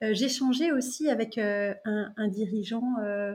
euh, 0.03 0.13
j'échangeais 0.13 0.73
aussi 0.73 1.09
avec 1.09 1.39
euh, 1.39 1.75
un, 1.85 2.29
dirigeant 2.29 2.83
euh, 3.05 3.35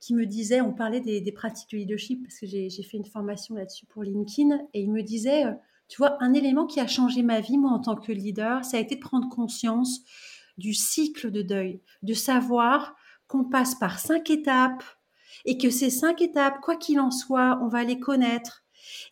qui 0.00 0.14
me 0.14 0.26
disait, 0.26 0.60
on 0.60 0.72
parlait 0.72 1.00
des, 1.00 1.32
pratiques 1.32 1.70
de 1.72 1.78
leadership, 1.78 2.22
parce 2.22 2.38
que 2.38 2.46
j'ai, 2.46 2.70
fait 2.70 2.96
une 2.96 3.04
formation 3.04 3.54
là-dessus 3.54 3.86
pour 3.86 4.02
LinkedIn, 4.02 4.58
et 4.74 4.82
il 4.82 4.92
me 4.92 5.02
disait, 5.02 5.44
Tu 5.88 5.96
vois, 5.98 6.16
un 6.22 6.34
élément 6.34 6.66
qui 6.66 6.80
a 6.80 6.86
changé 6.86 7.22
ma 7.22 7.40
vie, 7.40 7.58
moi, 7.58 7.72
en 7.72 7.80
tant 7.80 7.96
que 7.96 8.12
leader, 8.12 8.64
ça 8.64 8.76
a 8.76 8.80
été 8.80 8.94
de 8.94 9.00
prendre 9.00 9.28
conscience 9.28 10.00
du 10.56 10.74
cycle 10.74 11.30
de 11.30 11.42
deuil, 11.42 11.80
de 12.02 12.14
savoir 12.14 12.96
qu'on 13.28 13.44
passe 13.44 13.74
par 13.74 13.98
cinq 13.98 14.30
étapes 14.30 14.82
et 15.44 15.56
que 15.56 15.70
ces 15.70 15.90
cinq 15.90 16.20
étapes, 16.20 16.60
quoi 16.60 16.76
qu'il 16.76 17.00
en 17.00 17.10
soit, 17.10 17.58
on 17.62 17.68
va 17.68 17.84
les 17.84 18.00
connaître. 18.00 18.64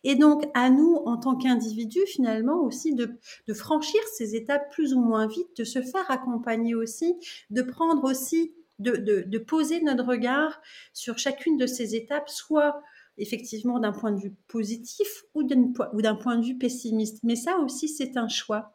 Et 0.03 0.15
donc, 0.15 0.45
à 0.53 0.69
nous, 0.69 0.95
en 1.05 1.17
tant 1.17 1.35
qu'individus, 1.35 2.05
finalement, 2.07 2.61
aussi 2.61 2.95
de, 2.95 3.17
franchir 3.53 4.01
ces 4.15 4.35
étapes 4.35 4.71
plus 4.71 4.93
ou 4.93 4.99
moins 4.99 5.27
vite, 5.27 5.55
de 5.57 5.63
se 5.63 5.81
faire 5.81 6.09
accompagner 6.09 6.75
aussi, 6.75 7.15
de 7.49 7.61
prendre 7.61 8.03
aussi, 8.03 8.53
de, 8.79 9.23
de 9.25 9.37
poser 9.39 9.81
notre 9.81 10.05
regard 10.05 10.61
sur 10.93 11.17
chacune 11.17 11.57
de 11.57 11.65
ces 11.65 11.95
étapes, 11.95 12.29
soit 12.29 12.81
effectivement 13.17 13.79
d'un 13.79 13.91
point 13.91 14.11
de 14.11 14.19
vue 14.19 14.35
positif 14.47 15.07
ou 15.33 15.43
d'un 15.43 16.15
point 16.15 16.37
de 16.37 16.45
vue 16.45 16.57
pessimiste. 16.57 17.23
Mais 17.23 17.35
ça 17.35 17.57
aussi, 17.57 17.89
c'est 17.89 18.17
un 18.17 18.27
choix. 18.27 18.73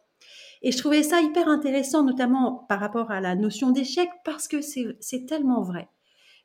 Et 0.62 0.71
je 0.71 0.79
trouvais 0.79 1.03
ça 1.03 1.21
hyper 1.21 1.49
intéressant, 1.49 2.05
notamment 2.05 2.67
par 2.69 2.81
rapport 2.81 3.11
à 3.11 3.21
la 3.21 3.35
notion 3.35 3.71
d'échec, 3.71 4.09
parce 4.25 4.47
que 4.49 4.61
c'est 4.61 5.27
tellement 5.27 5.62
vrai. 5.62 5.88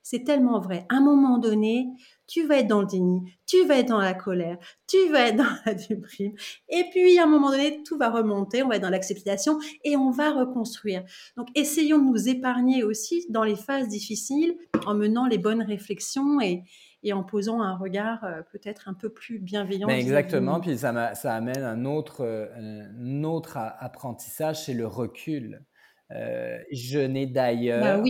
C'est 0.09 0.23
tellement 0.23 0.61
vrai. 0.61 0.85
À 0.87 0.95
un 0.95 1.01
moment 1.01 1.37
donné, 1.37 1.89
tu 2.27 2.47
vas 2.47 2.59
être 2.59 2.67
dans 2.67 2.79
le 2.79 2.87
déni, 2.87 3.37
tu 3.45 3.65
vas 3.65 3.79
être 3.79 3.89
dans 3.89 3.99
la 3.99 4.13
colère, 4.13 4.57
tu 4.87 4.95
vas 5.11 5.27
être 5.27 5.35
dans 5.35 5.43
la 5.65 5.73
déprime. 5.73 6.31
Et 6.69 6.85
puis, 6.91 7.19
à 7.19 7.23
un 7.23 7.27
moment 7.27 7.51
donné, 7.51 7.83
tout 7.83 7.97
va 7.97 8.09
remonter, 8.09 8.63
on 8.63 8.69
va 8.69 8.77
être 8.77 8.83
dans 8.83 8.89
l'acceptation 8.89 9.59
et 9.83 9.97
on 9.97 10.09
va 10.09 10.31
reconstruire. 10.31 11.03
Donc, 11.35 11.49
essayons 11.55 11.99
de 11.99 12.05
nous 12.05 12.29
épargner 12.29 12.85
aussi 12.85 13.25
dans 13.29 13.43
les 13.43 13.57
phases 13.57 13.89
difficiles 13.89 14.55
en 14.85 14.93
menant 14.93 15.27
les 15.27 15.37
bonnes 15.37 15.61
réflexions 15.61 16.39
et, 16.39 16.63
et 17.03 17.11
en 17.11 17.23
posant 17.23 17.61
un 17.61 17.75
regard 17.75 18.23
euh, 18.23 18.43
peut-être 18.53 18.87
un 18.87 18.93
peu 18.93 19.09
plus 19.09 19.39
bienveillant. 19.39 19.89
exactement, 19.89 20.61
puis 20.61 20.77
ça, 20.77 21.15
ça, 21.15 21.35
amène 21.35 21.63
un 21.63 21.83
autre, 21.83 22.21
euh, 22.21 22.47
un 22.57 23.25
autre 23.25 23.57
apprentissage, 23.57 24.63
c'est 24.63 24.73
le 24.73 24.87
recul. 24.87 25.65
Euh, 26.11 26.59
je 26.71 26.99
n'ai 26.99 27.25
d'ailleurs, 27.25 28.01
bah 28.01 28.09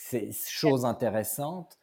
c'est 0.00 0.30
chose 0.32 0.84
intéressante, 0.84 1.78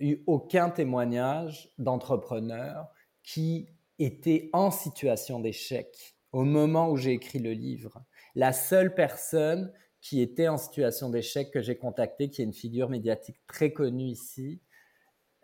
eu 0.00 0.22
aucun 0.26 0.70
témoignage 0.70 1.70
d'entrepreneur 1.76 2.88
qui 3.22 3.68
était 3.98 4.48
en 4.54 4.70
situation 4.70 5.38
d'échec 5.38 6.16
au 6.32 6.44
moment 6.44 6.90
où 6.90 6.96
j'ai 6.96 7.12
écrit 7.12 7.40
le 7.40 7.52
livre. 7.52 8.02
La 8.34 8.52
seule 8.52 8.94
personne 8.94 9.70
qui 10.00 10.22
était 10.22 10.48
en 10.48 10.56
situation 10.56 11.10
d'échec 11.10 11.50
que 11.50 11.60
j'ai 11.60 11.76
contactée, 11.76 12.30
qui 12.30 12.40
est 12.40 12.46
une 12.46 12.54
figure 12.54 12.88
médiatique 12.88 13.38
très 13.46 13.72
connue 13.72 14.08
ici, 14.08 14.62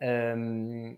euh, 0.01 0.91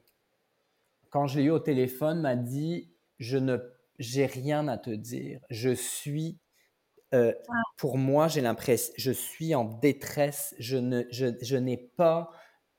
quand 1.09 1.27
je 1.27 1.39
l'ai 1.39 1.45
eu 1.45 1.51
au 1.51 1.59
téléphone, 1.59 2.21
m'a 2.21 2.37
dit 2.37 2.89
Je 3.19 3.37
ne, 3.37 3.57
j'ai 3.99 4.27
rien 4.27 4.67
à 4.69 4.77
te 4.77 4.91
dire. 4.91 5.41
Je 5.49 5.73
suis, 5.73 6.39
euh, 7.13 7.33
ah. 7.49 7.53
pour 7.77 7.97
moi, 7.97 8.27
j'ai 8.27 8.41
l'impression, 8.41 8.93
je 8.97 9.11
suis 9.11 9.55
en 9.55 9.63
détresse. 9.63 10.55
Je, 10.59 10.77
ne, 10.77 11.03
je, 11.09 11.27
je 11.41 11.57
n'ai 11.57 11.77
pas 11.77 12.31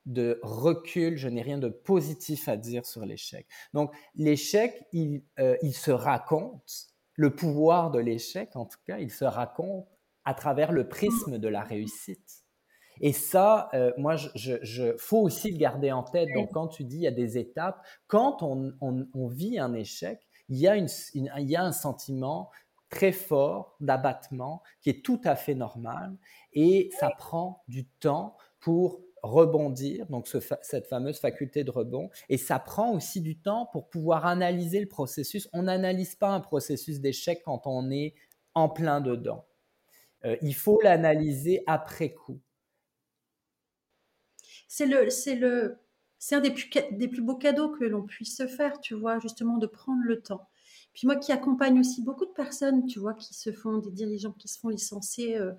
de 0.05 0.39
recul, 0.43 1.17
je 1.17 1.27
n'ai 1.27 1.41
rien 1.41 1.57
de 1.57 1.69
positif 1.69 2.47
à 2.47 2.57
dire 2.57 2.85
sur 2.85 3.05
l'échec. 3.05 3.47
Donc, 3.73 3.93
l'échec, 4.15 4.85
il, 4.91 5.23
euh, 5.39 5.57
il 5.61 5.73
se 5.73 5.91
raconte, 5.91 6.87
le 7.15 7.35
pouvoir 7.35 7.91
de 7.91 7.99
l'échec, 7.99 8.55
en 8.55 8.65
tout 8.65 8.79
cas, 8.85 8.97
il 8.99 9.11
se 9.11 9.25
raconte 9.25 9.87
à 10.25 10.33
travers 10.33 10.71
le 10.71 10.87
prisme 10.87 11.37
de 11.37 11.47
la 11.47 11.61
réussite. 11.61 12.45
Et 13.01 13.13
ça, 13.13 13.69
euh, 13.73 13.91
moi, 13.97 14.15
je, 14.15 14.57
je, 14.61 14.95
faut 14.97 15.19
aussi 15.19 15.51
le 15.51 15.57
garder 15.57 15.91
en 15.91 16.03
tête. 16.03 16.29
Donc, 16.35 16.51
quand 16.53 16.67
tu 16.67 16.83
dis 16.83 16.97
il 16.97 17.01
y 17.03 17.07
a 17.07 17.11
des 17.11 17.37
étapes, 17.37 17.85
quand 18.07 18.41
on, 18.41 18.73
on, 18.81 19.27
vit 19.27 19.57
un 19.59 19.73
échec, 19.73 20.19
il 20.49 20.57
y, 20.57 20.67
a 20.67 20.75
une, 20.75 20.87
il 21.13 21.49
y 21.49 21.55
a 21.55 21.63
un 21.63 21.71
sentiment 21.71 22.49
très 22.89 23.11
fort 23.11 23.75
d'abattement 23.79 24.63
qui 24.81 24.89
est 24.89 25.05
tout 25.05 25.21
à 25.23 25.35
fait 25.35 25.55
normal 25.55 26.17
et 26.53 26.89
ça 26.99 27.09
prend 27.17 27.63
du 27.67 27.85
temps 27.85 28.35
pour 28.59 29.01
rebondir, 29.21 30.05
donc 30.07 30.27
cette 30.61 30.87
fameuse 30.87 31.19
faculté 31.19 31.65
de 31.65 31.71
rebond, 31.71 32.09
et 32.29 32.37
ça 32.37 32.57
prend 32.57 32.93
aussi 32.93 33.19
du 33.19 33.37
temps 33.37 33.65
pour 33.73 33.89
pouvoir 33.89 34.25
analyser 34.25 34.79
le 34.79 34.87
processus. 34.87 35.49
On 35.51 35.63
n'analyse 35.63 36.15
pas 36.15 36.29
un 36.29 36.39
processus 36.39 37.01
d'échec 37.01 37.41
quand 37.43 37.63
on 37.65 37.91
est 37.91 38.15
en 38.53 38.69
plein 38.69 39.01
dedans. 39.01 39.45
Euh, 40.23 40.37
il 40.41 40.55
faut 40.55 40.79
l'analyser 40.81 41.63
après 41.67 42.13
coup 42.13 42.39
c'est 44.69 44.85
le, 44.85 45.77
c'est 46.19 46.35
un 46.35 46.41
des 46.41 46.51
plus, 46.51 46.69
des 46.91 47.07
plus 47.07 47.21
beaux 47.21 47.35
cadeaux 47.35 47.71
que 47.71 47.83
l'on 47.83 48.03
puisse 48.03 48.37
se 48.37 48.47
faire, 48.47 48.79
tu 48.79 48.93
vois, 48.93 49.19
justement, 49.19 49.57
de 49.57 49.67
prendre 49.67 50.01
le 50.03 50.21
temps. 50.21 50.47
Moi 51.07 51.15
qui 51.15 51.31
accompagne 51.31 51.79
aussi 51.79 52.01
beaucoup 52.03 52.25
de 52.25 52.31
personnes, 52.31 52.85
tu 52.85 52.99
vois, 52.99 53.13
qui 53.13 53.33
se 53.33 53.51
font, 53.51 53.77
des 53.77 53.91
dirigeants 53.91 54.33
qui 54.33 54.47
se 54.47 54.59
font 54.59 54.69
licencier 54.69 55.37
euh, 55.37 55.51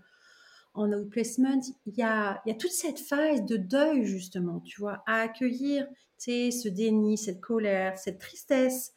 en 0.75 0.93
outplacement, 0.93 1.61
il 1.87 1.95
y 1.95 2.03
a, 2.03 2.41
y 2.47 2.51
a 2.51 2.55
toute 2.55 2.73
cette 2.73 3.01
phase 3.01 3.45
de 3.45 3.57
deuil, 3.57 4.05
justement, 4.05 4.61
tu 4.61 4.81
vois, 4.81 5.03
à 5.07 5.21
accueillir, 5.21 5.87
tu 5.89 5.97
sais, 6.19 6.51
ce 6.51 6.69
déni, 6.69 7.19
cette 7.19 7.41
colère, 7.41 7.99
cette 7.99 8.19
tristesse. 8.19 8.93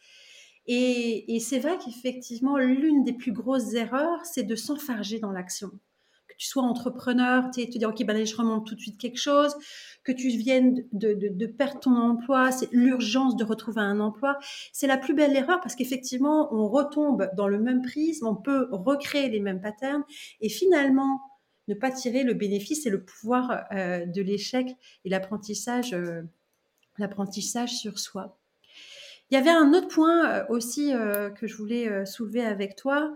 Et 0.65 1.39
c'est 1.41 1.60
vrai 1.60 1.77
qu'effectivement, 1.84 2.58
l'une 2.58 3.03
des 3.03 3.13
plus 3.13 3.34
grosses 3.34 3.73
erreurs, 3.73 4.25
c'est 4.25 4.43
de 4.43 4.56
s'enfarger 4.56 5.19
dans 5.19 5.32
l'action 5.32 5.71
sois 6.47 6.63
entrepreneur, 6.63 7.49
tu 7.51 7.67
te 7.69 7.77
dire, 7.77 7.89
OK, 7.89 8.03
ben 8.06 8.25
je 8.25 8.36
remonte 8.36 8.65
tout 8.65 8.75
de 8.75 8.79
suite 8.79 8.99
quelque 8.99 9.19
chose, 9.19 9.56
que 10.03 10.12
tu 10.12 10.27
viennes 10.29 10.84
de, 10.91 11.45
perdre 11.45 11.79
ton 11.79 11.95
emploi, 11.95 12.51
c'est 12.51 12.69
l'urgence 12.71 13.36
de 13.36 13.43
retrouver 13.43 13.82
un 13.82 13.99
emploi. 13.99 14.38
C'est 14.71 14.88
la 14.88 14.97
plus 14.97 15.13
belle 15.13 15.36
erreur 15.36 15.62
parce 15.62 15.75
qu'effectivement, 15.75 16.53
on 16.53 16.67
retombe 16.67 17.29
dans 17.36 17.47
le 17.47 17.60
même 17.60 17.82
prisme, 17.82 18.27
on 18.27 18.36
peut 18.36 18.67
recréer 18.71 19.29
les 19.29 19.39
mêmes 19.39 19.62
patterns 19.62 20.03
et 20.41 20.49
finalement, 20.49 21.21
ne 21.67 21.73
pas 21.73 21.91
tirer 21.91 22.23
le 22.23 22.34
bénéfice 22.34 22.86
et 22.86 22.89
le 22.89 23.03
pouvoir 23.03 23.65
euh, 23.71 24.06
de 24.06 24.21
l'échec 24.21 24.67
et 25.06 25.10
l'apprentissage, 25.10 25.93
euh, 25.93 26.21
l'apprentissage 26.97 27.73
sur 27.73 27.99
soi. 27.99 28.38
Il 29.32 29.36
y 29.36 29.38
avait 29.38 29.49
un 29.49 29.73
autre 29.73 29.88
point 29.88 30.29
euh, 30.29 30.45
aussi 30.49 30.91
que 31.36 31.47
je 31.47 31.56
voulais 31.56 32.06
soulever 32.06 32.43
avec 32.43 32.75
toi, 32.75 33.13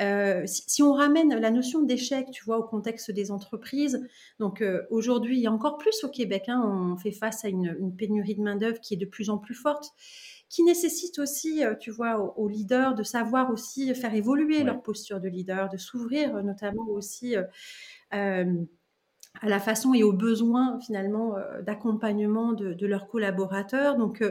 euh, 0.00 0.42
si, 0.46 0.82
on 0.82 0.92
ramène 0.92 1.34
la 1.34 1.50
notion 1.50 1.82
d'échec, 1.82 2.30
tu 2.30 2.44
vois, 2.44 2.58
au 2.58 2.62
contexte 2.62 3.10
des 3.10 3.30
entreprises, 3.30 4.06
donc 4.38 4.60
euh, 4.60 4.82
aujourd'hui, 4.90 5.44
et 5.44 5.48
encore 5.48 5.78
plus 5.78 6.04
au 6.04 6.08
Québec, 6.08 6.44
hein, 6.48 6.62
on 6.64 6.96
fait 6.96 7.12
face 7.12 7.44
à 7.44 7.48
une, 7.48 7.94
pénurie 7.96 8.34
de 8.34 8.42
main-d'œuvre 8.42 8.80
qui 8.80 8.94
est 8.94 8.98
de 8.98 9.06
plus 9.06 9.30
en 9.30 9.38
plus 9.38 9.54
forte, 9.54 9.92
qui 10.50 10.62
nécessite 10.64 11.18
aussi, 11.18 11.64
euh, 11.64 11.74
tu 11.74 11.90
vois, 11.90 12.38
aux, 12.38 12.48
leaders 12.48 12.94
de 12.94 13.02
savoir 13.02 13.50
aussi 13.50 13.94
faire 13.94 14.14
évoluer 14.14 14.64
leur 14.64 14.82
posture 14.82 15.20
de 15.20 15.28
leader, 15.28 15.70
de 15.70 15.78
s'ouvrir 15.78 16.42
notamment 16.44 16.86
aussi 16.88 17.34
à 18.10 18.44
la 19.48 19.60
façon 19.60 19.92
et 19.94 20.02
aux 20.02 20.12
besoins 20.12 20.78
finalement 20.80 21.36
d'accompagnement 21.62 22.52
de, 22.52 22.72
de, 22.72 22.86
leurs 22.86 23.08
collaborateurs. 23.08 23.96
Donc, 23.96 24.22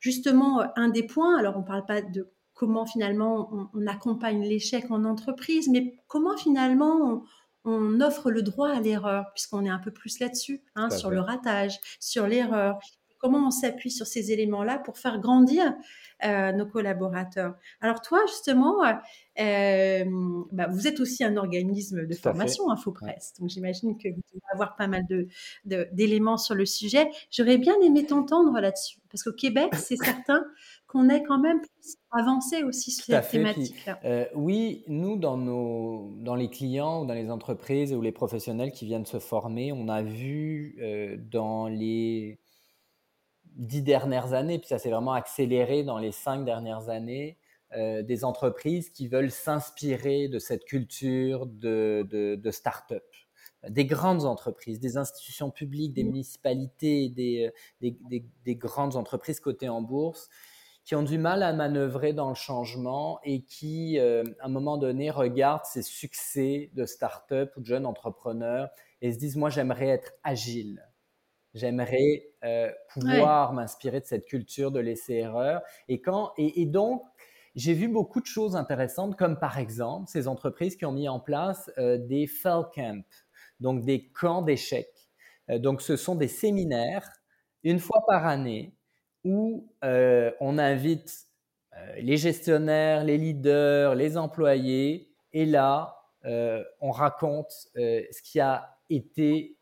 justement, 0.00 0.64
un 0.76 0.88
des 0.88 1.04
points, 1.04 1.38
alors 1.38 1.56
on 1.56 1.60
ne 1.60 1.66
parle 1.66 1.84
pas 1.84 2.02
de 2.02 2.33
comment 2.54 2.86
finalement 2.86 3.68
on, 3.74 3.86
accompagne 3.86 4.42
l'échec 4.42 4.90
en 4.90 5.04
entreprise, 5.04 5.68
mais 5.68 5.94
comment 6.06 6.36
finalement 6.36 7.24
on, 7.64 8.00
offre 8.00 8.30
le 8.30 8.42
droit 8.42 8.68
à 8.68 8.80
l'erreur, 8.80 9.26
puisqu'on 9.34 9.64
est 9.64 9.70
un 9.70 9.78
peu 9.78 9.90
plus 9.90 10.18
là-dessus, 10.20 10.62
hein, 10.74 10.90
sur 10.90 11.10
le 11.10 11.20
ratage, 11.20 11.78
sur 11.98 12.26
l'erreur. 12.26 12.78
Comment 13.24 13.46
on 13.46 13.50
s'appuie 13.50 13.90
sur 13.90 14.06
ces 14.06 14.32
éléments-là 14.32 14.80
pour 14.80 14.98
faire 14.98 15.18
grandir 15.18 15.74
euh, 16.26 16.52
nos 16.52 16.66
collaborateurs. 16.66 17.54
Alors 17.80 18.02
toi, 18.02 18.20
justement, 18.26 18.84
euh, 18.84 18.92
euh, 19.40 20.04
bah, 20.52 20.66
vous 20.70 20.86
êtes 20.86 21.00
aussi 21.00 21.24
un 21.24 21.38
organisme 21.38 22.06
de 22.06 22.14
formation, 22.14 22.70
InfoPresse, 22.70 23.32
donc 23.40 23.48
j'imagine 23.48 23.96
que 23.96 24.08
vous 24.10 24.20
devez 24.30 24.42
avoir 24.52 24.76
pas 24.76 24.88
mal 24.88 25.06
d'éléments 25.64 26.34
de, 26.34 26.40
sur 26.40 26.54
le 26.54 26.66
sujet. 26.66 27.08
J'aurais 27.30 27.56
bien 27.56 27.74
aimé 27.80 28.04
t'entendre 28.04 28.60
là-dessus, 28.60 28.98
parce 29.10 29.22
qu'au 29.22 29.32
Québec, 29.32 29.70
c'est 29.74 29.96
certain 29.96 30.44
qu'on 30.86 31.08
est 31.08 31.22
quand 31.22 31.40
même 31.40 31.62
plus 31.62 31.96
avancé 32.12 32.62
aussi 32.62 32.90
sur 32.90 33.06
cette 33.06 33.30
thématique 33.30 33.88
euh, 34.04 34.26
oui, 34.34 34.84
nous, 34.86 35.16
dans, 35.16 35.38
nos, 35.38 36.12
dans 36.18 36.34
les 36.34 36.50
clients 36.50 37.02
ou 37.02 37.06
dans 37.06 37.14
les 37.14 37.30
entreprises 37.30 37.94
ou 37.94 38.02
les 38.02 38.12
professionnels 38.12 38.70
qui 38.70 38.84
viennent 38.84 39.06
se 39.06 39.18
former, 39.18 39.72
on 39.72 39.88
a 39.88 40.02
vu 40.02 40.78
dans 41.32 41.68
les 41.68 42.38
dix 43.54 43.82
dernières 43.82 44.32
années, 44.32 44.58
puis 44.58 44.68
ça 44.68 44.78
s'est 44.78 44.90
vraiment 44.90 45.12
accéléré 45.12 45.84
dans 45.84 45.98
les 45.98 46.12
cinq 46.12 46.44
dernières 46.44 46.88
années, 46.88 47.38
euh, 47.76 48.02
des 48.02 48.24
entreprises 48.24 48.90
qui 48.90 49.08
veulent 49.08 49.30
s'inspirer 49.30 50.28
de 50.28 50.38
cette 50.38 50.64
culture 50.64 51.46
de, 51.46 52.06
de, 52.10 52.50
start-up 52.50 53.04
des 53.68 53.86
grandes 53.86 54.26
entreprises, 54.26 54.78
des 54.78 54.98
institutions 54.98 55.50
publiques, 55.50 55.94
des 55.94 56.04
mmh. 56.04 56.08
municipalités, 56.08 57.08
des, 57.08 57.50
des, 57.80 57.96
des, 58.44 58.56
grandes 58.56 58.94
entreprises 58.96 59.40
cotées 59.40 59.70
en 59.70 59.80
bourse 59.80 60.28
qui 60.84 60.94
ont 60.94 61.02
du 61.02 61.18
mal 61.18 61.42
à 61.42 61.52
manœuvrer 61.52 62.12
dans 62.12 62.28
le 62.28 62.34
changement 62.34 63.18
et 63.24 63.42
qui, 63.42 63.98
euh, 63.98 64.22
à 64.40 64.46
un 64.46 64.48
moment 64.50 64.76
donné, 64.76 65.10
regardent 65.10 65.64
ces 65.64 65.82
succès 65.82 66.70
de 66.74 66.84
start-up 66.84 67.52
ou 67.56 67.60
de 67.60 67.66
jeunes 67.66 67.86
entrepreneurs 67.86 68.68
et 69.00 69.12
se 69.12 69.18
disent, 69.18 69.36
moi, 69.36 69.48
j'aimerais 69.48 69.88
être 69.88 70.12
agile. 70.22 70.86
J'aimerais 71.54 72.26
euh, 72.42 72.70
pouvoir 72.88 73.52
m'inspirer 73.52 74.00
de 74.00 74.06
cette 74.06 74.26
culture 74.26 74.72
de 74.72 74.80
laisser 74.80 75.14
erreur. 75.14 75.62
Et, 75.86 76.00
quand, 76.00 76.32
et, 76.36 76.66
donc, 76.66 77.02
j'ai 77.54 77.74
vu 77.74 77.86
beaucoup 77.86 78.20
de 78.20 78.26
choses 78.26 78.56
intéressantes, 78.56 79.16
comme 79.16 79.38
par 79.38 79.58
exemple 79.58 80.08
ces 80.08 80.26
entreprises 80.26 80.74
qui 80.74 80.84
ont 80.84 80.92
mis 80.92 81.08
en 81.08 81.20
place 81.20 81.70
euh, 81.78 81.96
des 81.96 82.26
fell 82.26 82.62
camps, 82.74 83.04
donc 83.60 83.84
des 83.84 84.08
camps 84.08 84.42
d'échecs. 84.42 85.08
Euh, 85.48 85.60
donc 85.60 85.80
ce 85.80 85.94
sont 85.94 86.16
des 86.16 86.26
séminaires 86.26 87.08
une 87.62 87.78
fois 87.78 88.04
par 88.08 88.26
année 88.26 88.74
où 89.22 89.70
on 89.80 90.58
invite 90.58 91.28
les 91.96 92.18
gestionnaires, 92.18 93.04
les 93.04 93.16
leaders, 93.16 93.94
les 93.94 94.18
employés, 94.18 95.14
et 95.32 95.46
là, 95.46 95.96
on 96.82 96.90
raconte 96.90 97.50
ce 97.74 98.22
qui 98.22 98.38
a 98.38 98.76
été, 98.90 99.56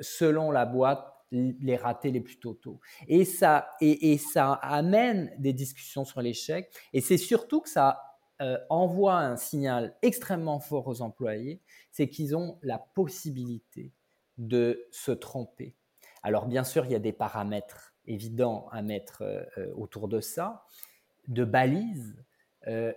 selon 0.00 0.50
la 0.50 0.66
boîte, 0.66 1.17
les 1.30 1.76
ratés 1.76 2.10
les 2.10 2.20
plus 2.20 2.38
totaux. 2.38 2.80
Et 3.06 3.24
ça, 3.24 3.70
et, 3.80 4.18
ça 4.18 4.52
amène 4.54 5.32
des 5.38 5.52
discussions 5.52 6.04
sur 6.04 6.22
l'échec. 6.22 6.72
Et 6.92 7.00
c'est 7.00 7.18
surtout 7.18 7.60
que 7.60 7.68
ça 7.68 8.02
euh, 8.40 8.58
envoie 8.70 9.18
un 9.18 9.36
signal 9.36 9.96
extrêmement 10.02 10.60
fort 10.60 10.86
aux 10.86 11.02
employés, 11.02 11.60
c'est 11.90 12.08
qu'ils 12.08 12.36
ont 12.36 12.58
la 12.62 12.78
possibilité 12.78 13.92
de 14.36 14.86
se 14.92 15.10
tromper. 15.10 15.74
Alors 16.22 16.46
bien 16.46 16.64
sûr, 16.64 16.84
il 16.84 16.92
y 16.92 16.94
a 16.94 17.00
des 17.00 17.12
paramètres 17.12 17.94
évidents 18.06 18.68
à 18.70 18.82
mettre 18.82 19.22
euh, 19.22 19.42
euh, 19.58 19.72
autour 19.74 20.08
de 20.08 20.20
ça, 20.20 20.64
de 21.26 21.44
balises, 21.44 22.16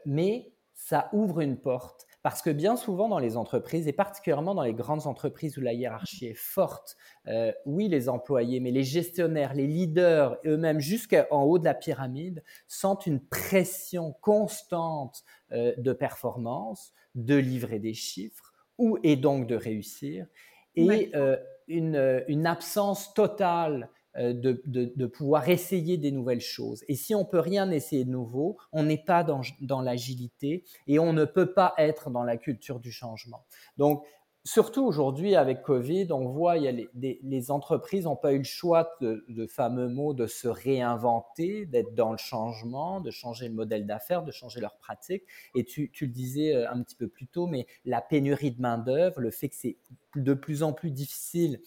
mais 0.05 0.53
ça 0.73 1.09
ouvre 1.13 1.39
une 1.39 1.57
porte 1.57 2.05
parce 2.23 2.41
que 2.41 2.49
bien 2.49 2.75
souvent 2.75 3.09
dans 3.09 3.19
les 3.19 3.35
entreprises, 3.35 3.87
et 3.87 3.93
particulièrement 3.93 4.53
dans 4.53 4.63
les 4.63 4.73
grandes 4.73 5.07
entreprises 5.07 5.57
où 5.57 5.61
la 5.61 5.73
hiérarchie 5.73 6.27
est 6.27 6.37
forte, 6.37 6.95
euh, 7.27 7.51
oui, 7.65 7.87
les 7.87 8.09
employés, 8.09 8.59
mais 8.59 8.71
les 8.71 8.83
gestionnaires, 8.83 9.53
les 9.53 9.67
leaders, 9.67 10.37
eux-mêmes 10.45 10.79
jusqu'en 10.79 11.43
haut 11.43 11.57
de 11.57 11.65
la 11.65 11.73
pyramide, 11.73 12.43
sentent 12.67 13.07
une 13.07 13.19
pression 13.19 14.13
constante 14.21 15.23
euh, 15.51 15.73
de 15.77 15.93
performance, 15.93 16.93
de 17.15 17.35
livrer 17.35 17.79
des 17.79 17.93
chiffres, 17.93 18.53
ou, 18.77 18.97
et 19.03 19.15
donc 19.15 19.47
de 19.47 19.55
réussir, 19.55 20.27
et 20.75 21.11
euh, 21.15 21.37
une, 21.67 22.23
une, 22.27 22.45
absence 22.45 23.13
totale 23.13 23.89
euh, 24.17 24.33
de, 24.33 25.05
pouvoir 25.05 25.47
essayer 25.49 25.97
des 25.97 26.11
nouvelles 26.11 26.41
choses. 26.41 26.83
Et 26.87 26.95
si 26.95 27.15
on 27.15 27.23
peut 27.23 27.39
rien 27.39 27.71
essayer 27.71 28.03
de 28.03 28.09
nouveau, 28.09 28.57
on 28.73 28.83
n'est 28.83 29.03
pas 29.03 29.23
dans, 29.23 29.41
dans 29.61 29.81
l'agilité 29.81 30.65
et 30.87 30.99
on 30.99 31.13
ne 31.13 31.25
peut 31.25 31.53
pas 31.53 31.73
être 31.77 32.09
dans 32.09 32.23
la 32.23 32.37
culture 32.37 32.79
du 32.79 32.91
changement. 32.91 33.45
Donc, 33.77 34.03
surtout 34.43 34.83
aujourd'hui 34.83 35.35
avec 35.35 35.61
Covid, 35.61 36.07
on 36.11 36.27
voit 36.27 36.57
il 36.57 36.63
y 36.63 36.67
a 36.67 36.87
les, 37.23 37.51
entreprises 37.51 38.05
n'ont 38.05 38.15
pas 38.15 38.33
eu 38.33 38.39
le 38.39 38.43
choix 38.43 38.91
de, 39.01 39.23
de, 39.29 39.47
fameux 39.47 39.87
mots 39.87 40.13
de 40.13 40.27
se 40.27 40.47
réinventer, 40.47 41.65
d'être 41.65 41.93
dans 41.93 42.11
le 42.11 42.17
changement, 42.17 43.01
de 43.01 43.11
changer 43.11 43.47
le 43.47 43.53
modèle 43.53 43.85
d'affaires, 43.85 44.23
de 44.23 44.31
changer 44.31 44.59
leurs 44.59 44.77
pratiques. 44.77 45.23
Et 45.55 45.63
tu, 45.63 45.91
tu, 45.91 46.07
le 46.07 46.11
disais 46.11 46.55
euh, 46.55 46.69
un 46.69 46.81
petit 46.81 46.95
peu 46.95 47.07
plus 47.07 47.27
tôt, 47.27 47.47
mais 47.47 47.67
la 47.85 48.01
pénurie 48.01 48.51
de 48.51 48.61
main 48.61 48.77
d'œuvre, 48.77 49.21
le 49.21 49.31
fait 49.31 49.49
que 49.49 49.55
c'est 49.55 49.77
de 50.15 50.33
plus 50.33 50.63
en 50.63 50.73
plus 50.73 50.91
difficile 50.91 51.61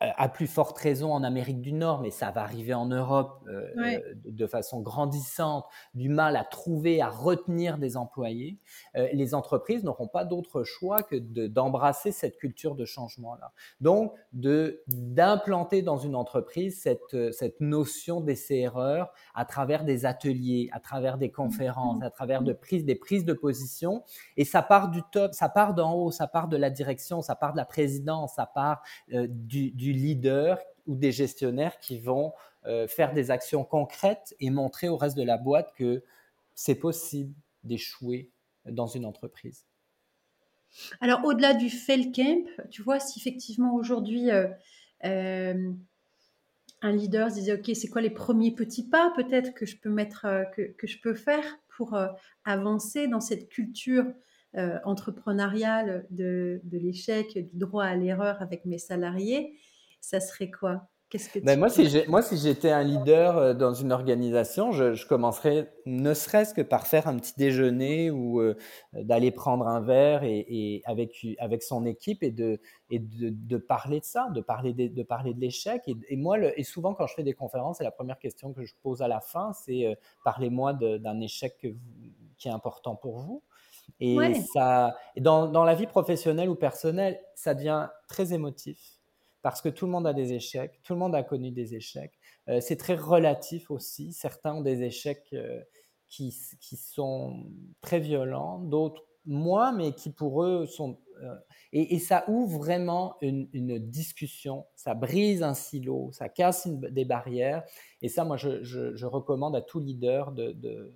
à 0.00 0.28
plus 0.30 0.46
forte 0.46 0.78
raison 0.78 1.12
en 1.12 1.22
Amérique 1.22 1.60
du 1.60 1.72
Nord, 1.72 2.00
mais 2.00 2.10
ça 2.10 2.30
va 2.30 2.40
arriver 2.42 2.72
en 2.72 2.86
Europe 2.86 3.42
euh, 3.48 3.68
euh, 3.76 4.00
de 4.24 4.46
façon 4.46 4.80
grandissante, 4.80 5.66
du 5.94 6.08
mal 6.08 6.36
à 6.36 6.44
trouver, 6.44 7.02
à 7.02 7.08
retenir 7.08 7.76
des 7.76 7.98
employés, 7.98 8.58
euh, 8.96 9.08
les 9.12 9.34
entreprises 9.34 9.84
n'auront 9.84 10.08
pas 10.08 10.24
d'autre 10.24 10.64
choix 10.64 11.02
que 11.02 11.16
d'embrasser 11.16 12.12
cette 12.12 12.38
culture 12.38 12.76
de 12.76 12.86
changement-là. 12.86 13.52
Donc, 13.80 14.14
d'implanter 14.32 15.82
dans 15.82 15.98
une 15.98 16.14
entreprise 16.14 16.80
cette, 16.80 17.32
cette 17.32 17.60
notion 17.60 18.22
d'essai-erreur 18.22 19.12
à 19.34 19.44
travers 19.44 19.84
des 19.84 20.06
ateliers, 20.06 20.70
à 20.72 20.80
travers 20.80 21.18
des 21.18 21.30
conférences, 21.30 22.02
à 22.02 22.10
travers 22.10 22.42
de 22.42 22.54
prises, 22.54 22.86
des 22.86 22.94
prises 22.94 23.26
de 23.26 23.34
position. 23.34 24.02
Et 24.38 24.46
ça 24.46 24.62
part 24.62 24.90
du 24.90 25.02
top, 25.12 25.34
ça 25.34 25.50
part 25.50 25.74
d'en 25.74 25.92
haut, 25.92 26.10
ça 26.10 26.26
part 26.26 26.48
de 26.48 26.56
la 26.56 26.70
direction, 26.70 27.20
ça 27.20 27.34
part 27.34 27.52
de 27.52 27.58
la 27.58 27.66
présidence, 27.66 28.34
ça 28.36 28.46
part 28.46 28.82
du, 29.08 29.70
du 29.72 29.89
leader 29.92 30.58
ou 30.86 30.96
des 30.96 31.12
gestionnaires 31.12 31.78
qui 31.78 31.98
vont 31.98 32.32
euh, 32.66 32.86
faire 32.86 33.14
des 33.14 33.30
actions 33.30 33.64
concrètes 33.64 34.34
et 34.38 34.50
montrer 34.50 34.88
au 34.90 34.98
reste 34.98 35.16
de 35.16 35.22
la 35.22 35.38
boîte 35.38 35.72
que 35.76 36.02
c'est 36.54 36.74
possible 36.74 37.34
d'échouer 37.64 38.30
dans 38.66 38.86
une 38.86 39.06
entreprise. 39.06 39.64
Alors, 41.00 41.24
au-delà 41.24 41.54
du 41.54 41.70
fail 41.70 42.12
camp, 42.12 42.46
tu 42.70 42.82
vois, 42.82 43.00
si 43.00 43.18
effectivement 43.18 43.74
aujourd'hui 43.74 44.30
euh, 44.30 44.46
euh, 45.04 45.72
un 46.82 46.92
leader 46.92 47.30
se 47.30 47.36
disait, 47.36 47.54
OK, 47.54 47.70
c'est 47.74 47.88
quoi 47.88 48.02
les 48.02 48.10
premiers 48.10 48.52
petits 48.52 48.86
pas 48.86 49.10
peut-être 49.16 49.54
que 49.54 49.64
je 49.64 49.78
peux 49.78 49.88
mettre, 49.90 50.26
que, 50.54 50.86
je 50.86 50.98
peux 51.00 51.14
faire 51.14 51.44
pour 51.76 51.98
avancer 52.44 53.08
dans 53.08 53.20
cette 53.20 53.48
culture 53.48 54.04
entrepreneuriale 54.84 56.06
de, 56.10 56.60
de 56.64 56.78
l'échec, 56.78 57.32
du 57.34 57.58
droit 57.58 57.84
à 57.84 57.96
l'erreur 57.96 58.40
avec 58.42 58.64
mes 58.64 58.78
salariés? 58.78 59.58
Ça 60.00 60.20
serait 60.20 60.50
quoi? 60.50 60.82
Qu'est-ce 61.10 61.28
que 61.28 61.40
ben 61.40 61.58
moi, 61.58 61.68
si 61.68 61.88
moi, 62.06 62.22
si 62.22 62.36
j'étais 62.38 62.70
un 62.70 62.84
leader 62.84 63.36
euh, 63.36 63.52
dans 63.52 63.74
une 63.74 63.90
organisation, 63.90 64.70
je, 64.70 65.04
commencerais 65.08 65.72
ne 65.84 66.14
serait-ce 66.14 66.54
que 66.54 66.62
par 66.62 66.86
faire 66.86 67.08
un 67.08 67.18
petit 67.18 67.32
déjeuner 67.36 68.12
ou 68.12 68.40
euh, 68.40 68.56
d'aller 68.92 69.32
prendre 69.32 69.66
un 69.66 69.80
verre 69.80 70.22
et, 70.22 70.82
avec, 70.84 71.26
avec 71.40 71.64
son 71.64 71.84
équipe 71.84 72.22
et, 72.22 72.30
de, 72.30 72.60
et 72.90 73.00
de, 73.00 73.56
parler 73.56 73.98
de 73.98 74.04
ça, 74.04 74.28
de 74.32 74.40
parler 74.40 74.72
de, 74.72 74.86
de 74.86 75.02
parler 75.02 75.34
de 75.34 75.40
l'échec. 75.40 75.82
Et, 75.88 76.16
moi, 76.16 76.38
et 76.56 76.62
souvent, 76.62 76.94
quand 76.94 77.08
je 77.08 77.14
fais 77.14 77.24
des 77.24 77.34
conférences, 77.34 77.78
c'est 77.78 77.84
la 77.84 77.90
première 77.90 78.20
question 78.20 78.52
que 78.52 78.64
je 78.64 78.74
pose 78.80 79.02
à 79.02 79.08
la 79.08 79.20
fin, 79.20 79.52
c'est 79.52 79.86
euh, 79.86 79.94
parlez-moi 80.24 80.74
d'un 80.74 81.20
échec 81.20 81.56
qui 82.38 82.48
est 82.48 82.52
important 82.52 82.94
pour 82.94 83.18
vous. 83.18 83.42
Et 83.98 84.16
ça, 84.54 84.96
dans, 85.16 85.48
dans 85.48 85.64
la 85.64 85.74
vie 85.74 85.88
professionnelle 85.88 86.48
ou 86.48 86.54
personnelle, 86.54 87.20
ça 87.34 87.54
devient 87.54 87.88
très 88.06 88.32
émotif 88.32 88.99
parce 89.42 89.62
que 89.62 89.68
tout 89.68 89.86
le 89.86 89.92
monde 89.92 90.06
a 90.06 90.12
des 90.12 90.32
échecs, 90.32 90.80
tout 90.82 90.92
le 90.92 90.98
monde 90.98 91.14
a 91.14 91.22
connu 91.22 91.50
des 91.50 91.74
échecs. 91.74 92.18
Euh, 92.48 92.60
c'est 92.60 92.76
très 92.76 92.94
relatif 92.94 93.70
aussi. 93.70 94.12
Certains 94.12 94.54
ont 94.54 94.60
des 94.60 94.82
échecs 94.82 95.28
euh, 95.32 95.60
qui, 96.08 96.32
sont 96.32 97.46
très 97.80 98.00
violents, 98.00 98.58
d'autres 98.58 99.04
moins, 99.24 99.72
mais 99.72 99.92
qui 99.92 100.10
pour 100.10 100.42
eux 100.42 100.66
sont... 100.66 100.98
Euh, 101.22 101.34
et, 101.72 101.98
ça 101.98 102.24
ouvre 102.28 102.58
vraiment 102.58 103.16
une, 103.20 103.46
discussion, 103.78 104.66
ça 104.74 104.94
brise 104.94 105.42
un 105.42 105.54
silo, 105.54 106.10
ça 106.12 106.28
casse 106.28 106.66
des 106.66 107.04
barrières. 107.04 107.62
Et 108.02 108.08
ça, 108.08 108.24
moi, 108.24 108.36
je, 108.36 109.04
recommande 109.06 109.54
à 109.54 109.62
tout 109.62 109.78
leader 109.78 110.32
de, 110.32 110.52
de 110.52 110.92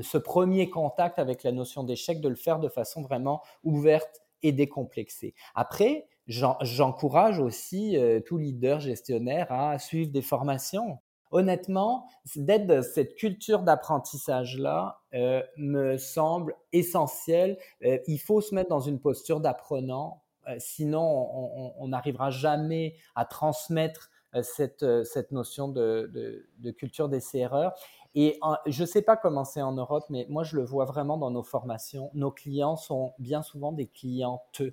ce 0.00 0.16
premier 0.16 0.70
contact 0.70 1.18
avec 1.18 1.42
la 1.42 1.52
notion 1.52 1.84
d'échec, 1.84 2.20
de 2.20 2.28
le 2.28 2.36
faire 2.36 2.60
de 2.60 2.68
façon 2.68 3.02
vraiment 3.02 3.42
ouverte 3.62 4.22
et 4.42 4.52
décomplexée. 4.52 5.34
Après, 5.54 6.06
J'encourage 6.26 7.38
aussi 7.38 7.98
euh, 7.98 8.20
tout 8.20 8.38
leader 8.38 8.80
gestionnaire 8.80 9.52
à 9.52 9.78
suivre 9.78 10.10
des 10.10 10.22
formations. 10.22 10.98
Honnêtement, 11.30 12.06
d'être 12.36 12.66
dans 12.66 12.82
cette 12.82 13.16
culture 13.16 13.62
d'apprentissage-là 13.62 15.00
euh, 15.14 15.42
me 15.56 15.96
semble 15.98 16.54
essentiel. 16.72 17.58
Euh, 17.84 17.98
il 18.06 18.18
faut 18.18 18.40
se 18.40 18.54
mettre 18.54 18.70
dans 18.70 18.80
une 18.80 19.00
posture 19.00 19.40
d'apprenant, 19.40 20.22
sinon 20.58 21.72
on 21.78 21.88
n'arrivera 21.88 22.30
jamais 22.30 22.96
à 23.14 23.24
transmettre 23.24 24.10
cette, 24.42 24.84
cette 25.04 25.32
notion 25.32 25.68
de, 25.68 26.46
culture 26.76 27.08
d'essai-erreur. 27.08 27.72
Et 28.14 28.38
je 28.66 28.82
ne 28.82 28.86
sais 28.86 29.02
pas 29.02 29.16
comment 29.16 29.44
c'est 29.44 29.62
en 29.62 29.72
Europe, 29.72 30.04
mais 30.08 30.26
moi 30.28 30.44
je 30.44 30.56
le 30.56 30.62
vois 30.62 30.84
vraiment 30.84 31.16
dans 31.16 31.32
nos 31.32 31.42
formations. 31.42 32.10
Nos 32.14 32.30
clients 32.30 32.76
sont 32.76 33.12
bien 33.18 33.42
souvent 33.42 33.72
des 33.72 33.88
clientes 33.88 34.60
euh, 34.60 34.70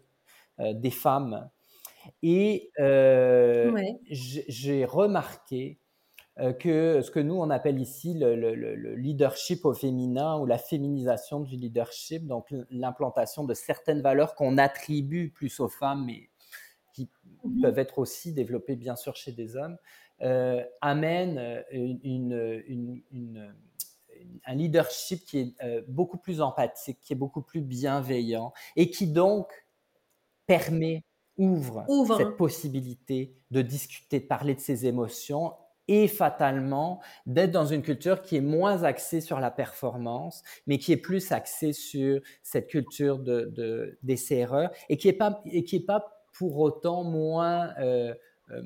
des 0.60 0.92
femmes. 0.92 1.50
Et 2.24 2.72
euh, 2.80 3.76
j'ai 4.10 4.86
remarqué 4.86 5.80
euh, 6.40 6.54
que 6.54 7.02
ce 7.02 7.12
que 7.12 7.20
nous 7.20 7.36
on 7.36 7.50
appelle 7.50 7.80
ici 7.80 8.14
le, 8.14 8.96
leadership 8.96 9.66
au 9.66 9.74
féminin 9.74 10.38
ou 10.40 10.46
la 10.46 10.58
féminisation 10.58 11.42
du 11.42 11.56
leadership, 11.56 12.26
donc 12.26 12.54
l'implantation 12.70 13.44
de 13.44 13.54
certaines 13.54 14.02
valeurs 14.02 14.36
qu'on 14.36 14.58
attribue 14.58 15.30
plus 15.30 15.60
aux 15.60 15.68
femmes, 15.68 16.06
mais 16.06 16.30
qui 16.94 17.10
mhm. 17.44 17.62
peuvent 17.62 17.80
être 17.80 18.00
aussi 18.00 18.34
développées 18.34 18.76
bien 18.76 18.96
sûr 18.96 19.16
chez 19.16 19.32
des 19.32 19.56
hommes, 19.56 19.78
amène 20.82 21.64
une, 21.72 23.54
un 24.46 24.56
leadership 24.56 25.26
qui 25.26 25.40
est 25.40 25.82
beaucoup 25.88 26.18
plus 26.18 26.42
empathique, 26.42 27.00
qui 27.02 27.14
est 27.14 27.16
beaucoup 27.16 27.42
plus 27.42 27.62
bienveillant 27.62 28.54
et 28.76 28.92
qui 28.92 29.08
donc 29.08 29.48
permet, 30.52 31.04
ouvre, 31.38 31.86
cette 32.18 32.36
possibilité 32.36 33.34
de 33.52 33.62
discuter, 33.62 34.20
de 34.20 34.26
parler 34.26 34.54
de 34.54 34.60
ses 34.60 34.86
émotions 34.86 35.54
et 35.88 36.08
fatalement 36.08 37.02
d'être 37.26 37.52
dans 37.52 37.66
une 37.66 37.82
culture 37.82 38.22
qui 38.22 38.36
est 38.36 38.42
moins 38.42 38.84
axée 38.84 39.22
sur 39.22 39.40
la 39.40 39.50
performance, 39.50 40.44
mais 40.68 40.78
qui 40.78 40.92
est 40.92 40.98
plus 40.98 41.32
axée 41.32 41.74
sur 41.74 42.22
cette 42.44 42.68
culture 42.68 43.20
de, 43.20 43.98
des 44.04 44.34
erreurs 44.34 44.72
et 44.90 44.98
qui 44.98 45.08
n'est 45.08 45.14
pas, 45.14 45.42
et 45.46 45.64
qui 45.64 45.78
est 45.78 45.86
pas 45.86 46.26
pour 46.34 46.60
autant 46.60 47.04
moins, 47.04 47.74
euh, 47.80 48.14
euh, 48.52 48.62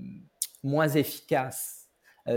moins 0.64 0.90
efficace. 0.90 1.88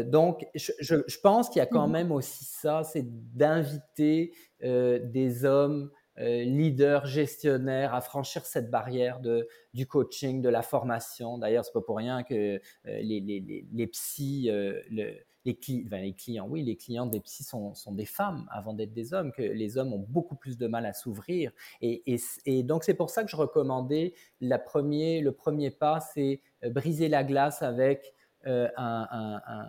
donc, 0.05 0.46
je, 0.55 0.72
je, 0.80 1.18
pense 1.22 1.49
qu'il 1.49 1.61
y 1.61 1.62
a 1.62 1.66
quand 1.66 1.88
Mmh 1.88 1.92
même 1.92 2.12
aussi 2.12 2.44
ça, 2.44 2.82
c'est 2.84 3.07
d'inviter 3.34 4.32
des 4.61 5.44
hommes 5.46 5.90
leaders, 6.18 7.06
gestionnaires 7.06 7.94
à 7.94 8.00
franchir 8.00 8.44
cette 8.44 8.70
barrière 8.70 9.20
de, 9.20 9.48
du 9.74 9.86
coaching, 9.86 10.42
de 10.42 10.48
la 10.48 10.62
formation. 10.62 11.38
D'ailleurs, 11.38 11.64
c'est 11.64 11.72
pas 11.72 11.80
pour 11.80 11.96
rien 11.96 12.22
que 12.22 12.60
les, 12.84 13.20
les, 13.20 13.20
les, 13.20 13.66
les 13.72 13.86
psys, 13.86 14.48
le, 14.50 15.14
les, 15.44 15.54
les, 15.90 16.14
clients, 16.14 16.46
oui, 16.48 16.62
les 16.62 16.76
clients 16.76 17.06
des 17.06 17.20
psys 17.20 17.44
sont, 17.44 17.74
sont 17.74 17.92
des 17.92 18.04
femmes 18.04 18.46
avant 18.50 18.72
d'être 18.72 18.92
des 18.92 19.14
hommes, 19.14 19.32
que 19.32 19.42
les 19.42 19.78
hommes 19.78 19.92
ont 19.92 20.04
beaucoup 20.08 20.36
plus 20.36 20.58
de 20.58 20.66
mal 20.66 20.86
à 20.86 20.92
s'ouvrir. 20.92 21.52
Et, 21.80 22.12
et, 22.12 22.18
et, 22.44 22.62
donc, 22.62 22.84
c'est 22.84 22.94
pour 22.94 23.10
ça 23.10 23.24
que 23.24 23.30
je 23.30 23.36
recommandais 23.36 24.14
la 24.40 24.58
premier, 24.58 25.20
le 25.20 25.32
premier 25.32 25.70
pas, 25.70 26.00
c'est 26.00 26.40
euh, 26.64 26.70
briser 26.70 27.08
la 27.08 27.24
glace 27.24 27.62
avec 27.62 28.14
euh, 28.46 28.68
un, 28.76 29.08
un, 29.10 29.42
un, 29.46 29.66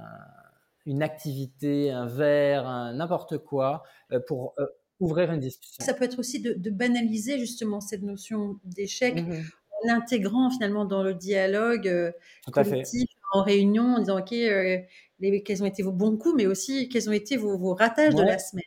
une 0.86 1.04
activité, 1.04 1.92
un 1.92 2.08
verre, 2.08 2.66
n'importe 2.94 3.38
quoi, 3.38 3.84
euh, 4.12 4.20
pour 4.20 4.54
euh, 4.60 4.66
ouvrir 5.00 5.32
une 5.32 5.40
discussion. 5.40 5.84
Ça 5.84 5.94
peut 5.94 6.04
être 6.04 6.20
aussi 6.20 6.40
de, 6.40 6.54
de 6.54 6.70
banaliser 6.70 7.40
justement 7.40 7.82
cette 7.82 8.04
notion 8.04 8.60
d'échec. 8.64 9.16
Mmh 9.16 9.42
en 9.82 9.88
l'intégrant 9.88 10.50
finalement 10.50 10.86
dans 10.86 11.04
le 11.04 11.14
dialogue 11.14 11.88
euh, 11.88 12.12
collectif, 12.52 13.10
en 13.32 13.44
réunion, 13.44 13.96
en 13.96 14.00
disant 14.00 14.20
ok, 14.20 14.34
euh, 14.34 14.78
les, 15.20 15.44
quels 15.44 15.64
ont 15.64 15.66
été 15.66 15.84
vos 15.84 15.92
bons 15.92 16.18
coups, 16.18 16.36
mais 16.36 16.48
aussi 16.48 16.90
quels 16.90 17.10
ont 17.10 17.14
été 17.14 17.38
vos, 17.38 17.58
vos 17.58 17.74
ratages 17.74 18.14
ouais. 18.16 18.22
de 18.22 18.28
la 18.28 18.40
semaine. 18.40 18.64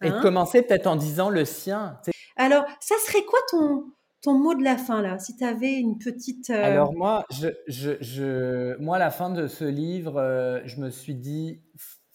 Hein 0.00 0.06
Et 0.06 0.10
de 0.10 0.20
commencer 0.20 0.62
peut-être 0.62 0.86
en 0.86 0.96
disant 0.96 1.30
le 1.30 1.44
sien. 1.44 1.98
Alors, 2.36 2.64
ça 2.80 2.94
serait 3.06 3.22
quoi 3.24 3.38
ton, 3.50 3.84
ton 4.22 4.38
mot 4.38 4.54
de 4.54 4.64
la 4.64 4.78
fin 4.78 5.02
là 5.02 5.18
Si 5.18 5.36
tu 5.36 5.44
avais 5.44 5.74
une 5.74 5.98
petite. 5.98 6.50
Euh... 6.50 6.64
Alors 6.64 6.94
moi, 6.94 7.24
je, 7.30 7.48
je, 7.66 7.92
je, 8.00 8.76
moi, 8.78 8.96
à 8.96 8.98
la 8.98 9.10
fin 9.10 9.30
de 9.30 9.46
ce 9.46 9.64
livre, 9.64 10.16
euh, 10.16 10.60
je 10.64 10.80
me 10.80 10.90
suis 10.90 11.14
dit, 11.14 11.60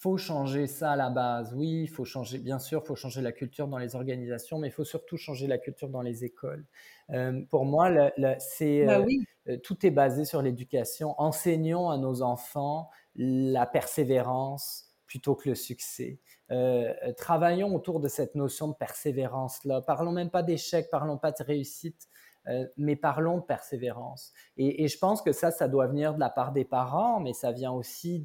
faut 0.06 0.18
changer 0.18 0.68
ça 0.68 0.92
à 0.92 0.96
la 0.96 1.10
base. 1.10 1.52
Oui, 1.56 1.82
il 1.82 1.88
faut 1.88 2.06
changer, 2.06 2.38
bien 2.38 2.60
sûr, 2.60 2.82
il 2.84 2.88
faut 2.88 2.96
changer 2.96 3.22
la 3.22 3.32
culture 3.32 3.68
dans 3.68 3.80
les 3.80 3.96
organisations, 3.96 4.60
mais 4.60 4.68
il 4.68 4.72
faut 4.72 4.84
surtout 4.84 5.18
changer 5.18 5.48
la 5.48 5.58
culture 5.58 5.90
dans 5.90 6.04
les 6.04 6.24
écoles. 6.24 6.64
Euh, 7.10 7.42
pour 7.50 7.66
moi, 7.66 7.90
c'est 8.38 8.86
bah 8.86 9.00
oui. 9.00 9.26
euh, 9.48 9.58
tout 9.58 9.84
est 9.84 9.90
basé 9.90 10.24
sur 10.24 10.44
l'éducation. 10.44 11.16
Enseignons 11.18 11.90
à 11.90 11.98
nos 11.98 12.22
enfants 12.22 12.92
la 13.16 13.66
persévérance 13.66 14.92
plutôt 15.08 15.34
que 15.34 15.50
le 15.50 15.56
succès. 15.56 16.20
Euh, 16.52 16.94
travaillons 17.18 17.74
autour 17.74 18.00
de 18.00 18.08
cette 18.08 18.36
notion 18.36 18.68
de 18.68 18.76
persévérance-là. 18.76 19.82
Parlons 19.82 20.12
même 20.12 20.30
pas 20.30 20.44
d'échec, 20.44 20.88
parlons 20.92 21.18
pas 21.18 21.32
de 21.32 21.44
réussite. 21.44 22.08
Euh, 22.48 22.66
mais 22.78 22.96
parlons 22.96 23.38
de 23.38 23.44
persévérance. 23.44 24.32
Et, 24.58 24.88
je 24.88 24.98
pense 24.98 25.22
que 25.22 25.32
ça, 25.32 25.52
ça 25.52 25.68
doit 25.68 25.88
venir 25.88 26.14
de 26.14 26.20
la 26.20 26.30
part 26.30 26.52
des 26.52 26.66
parents, 26.66 27.20
mais 27.20 27.34
ça 27.34 27.52
vient 27.52 27.72
aussi 27.72 28.24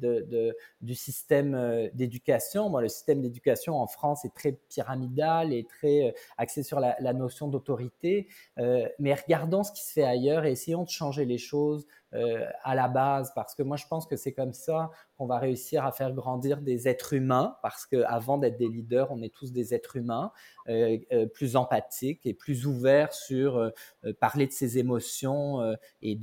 du 0.81 0.95
système 0.95 1.55
euh, 1.55 1.89
d'éducation. 1.93 2.69
Bon, 2.69 2.79
le 2.79 2.87
système 2.87 3.21
d'éducation 3.21 3.79
en 3.79 3.87
France 3.87 4.25
est 4.25 4.33
très 4.33 4.53
pyramidal 4.69 5.53
et 5.53 5.65
très 5.65 6.09
euh, 6.09 6.11
axé 6.37 6.63
sur 6.63 6.79
la, 6.79 6.95
notion 7.13 7.47
d'autorité. 7.47 8.27
Mais 8.57 9.13
regardons 9.13 9.63
ce 9.63 9.71
qui 9.71 9.83
se 9.83 9.91
fait 9.91 10.03
ailleurs 10.03 10.45
et 10.45 10.51
essayons 10.51 10.83
de 10.83 10.89
changer 10.89 11.25
les 11.25 11.37
choses 11.37 11.85
euh, 12.13 12.45
à 12.63 12.75
la 12.75 12.87
base, 12.87 13.31
parce 13.33 13.55
que 13.55 13.63
moi 13.63 13.77
je 13.77 13.87
pense 13.87 14.05
que 14.05 14.15
c'est 14.15 14.33
comme 14.33 14.53
ça 14.53 14.91
qu'on 15.17 15.25
va 15.25 15.39
réussir 15.39 15.85
à 15.85 15.91
faire 15.91 16.11
grandir 16.11 16.61
des 16.61 16.87
êtres 16.87 17.13
humains, 17.13 17.55
parce 17.61 17.85
qu'avant 17.85 18.37
d'être 18.37 18.57
des 18.57 18.67
leaders, 18.67 19.11
on 19.11 19.21
est 19.21 19.33
tous 19.33 19.53
des 19.53 19.73
êtres 19.73 19.95
humains, 19.95 20.31
euh, 20.67 20.97
euh, 21.13 21.25
plus 21.25 21.55
empathiques 21.55 22.25
et 22.25 22.33
plus 22.33 22.67
ouverts 22.67 23.13
sur 23.13 23.71
parler 24.19 24.47
de 24.47 24.51
ses 24.51 24.77
émotions 24.77 25.75
et 26.01 26.17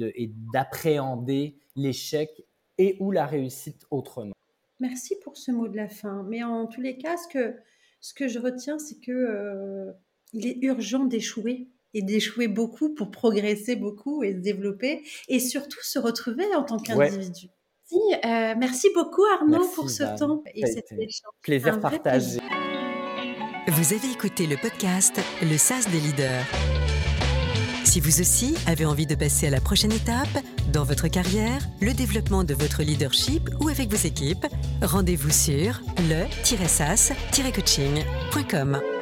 d'appréhender 0.52 1.58
l'échec 1.76 2.44
et 2.78 2.96
ou 3.00 3.10
la 3.10 3.26
réussite 3.26 3.86
autrement. 3.90 4.34
Merci 4.80 5.16
pour 5.22 5.36
ce 5.36 5.50
mot 5.50 5.68
de 5.68 5.76
la 5.76 5.88
fin. 5.88 6.22
Mais 6.24 6.42
en 6.42 6.66
tous 6.66 6.80
les 6.80 6.96
cas, 6.98 7.16
ce 7.16 7.28
que, 7.28 7.56
ce 8.00 8.14
que 8.14 8.28
je 8.28 8.38
retiens, 8.38 8.78
c'est 8.78 9.00
que 9.00 9.94
il 10.32 10.46
est 10.46 10.58
urgent 10.62 11.04
d'échouer 11.04 11.68
et 11.94 12.02
d'échouer 12.02 12.48
beaucoup 12.48 12.94
pour 12.94 13.10
progresser 13.10 13.76
beaucoup 13.76 14.22
et 14.22 14.32
se 14.32 14.38
développer 14.38 15.02
et 15.28 15.40
surtout 15.40 15.80
se 15.82 15.98
retrouver 15.98 16.44
en 16.54 16.62
tant 16.62 16.78
qu'individu. 16.78 17.46
Ouais. 17.46 17.52
Si, 17.84 17.96
euh, 17.96 18.54
merci 18.58 18.88
beaucoup 18.94 19.24
Arnaud 19.24 19.60
merci, 19.60 19.74
pour 19.74 19.88
ce 19.88 20.02
temps 20.18 20.42
et 20.54 20.66
cet 20.66 20.92
échange. 20.92 21.32
Plaisir 21.40 21.80
partagé. 21.80 22.38
Vous 23.68 23.94
avez 23.94 24.10
écouté 24.12 24.46
le 24.46 24.56
podcast 24.56 25.18
Le 25.42 25.56
SAS 25.56 25.88
des 25.90 26.00
leaders. 26.00 26.44
Si 27.84 28.00
vous 28.00 28.20
aussi 28.20 28.54
avez 28.66 28.84
envie 28.84 29.06
de 29.06 29.14
passer 29.14 29.46
à 29.46 29.50
la 29.50 29.62
prochaine 29.62 29.92
étape 29.92 30.28
dans 30.72 30.84
votre 30.84 31.08
carrière, 31.08 31.66
le 31.80 31.94
développement 31.94 32.44
de 32.44 32.52
votre 32.52 32.82
leadership 32.82 33.48
ou 33.60 33.68
avec 33.68 33.88
vos 33.88 34.06
équipes, 34.06 34.44
rendez-vous 34.82 35.30
sur 35.30 35.80
le-sas-coaching.com. 36.10 38.97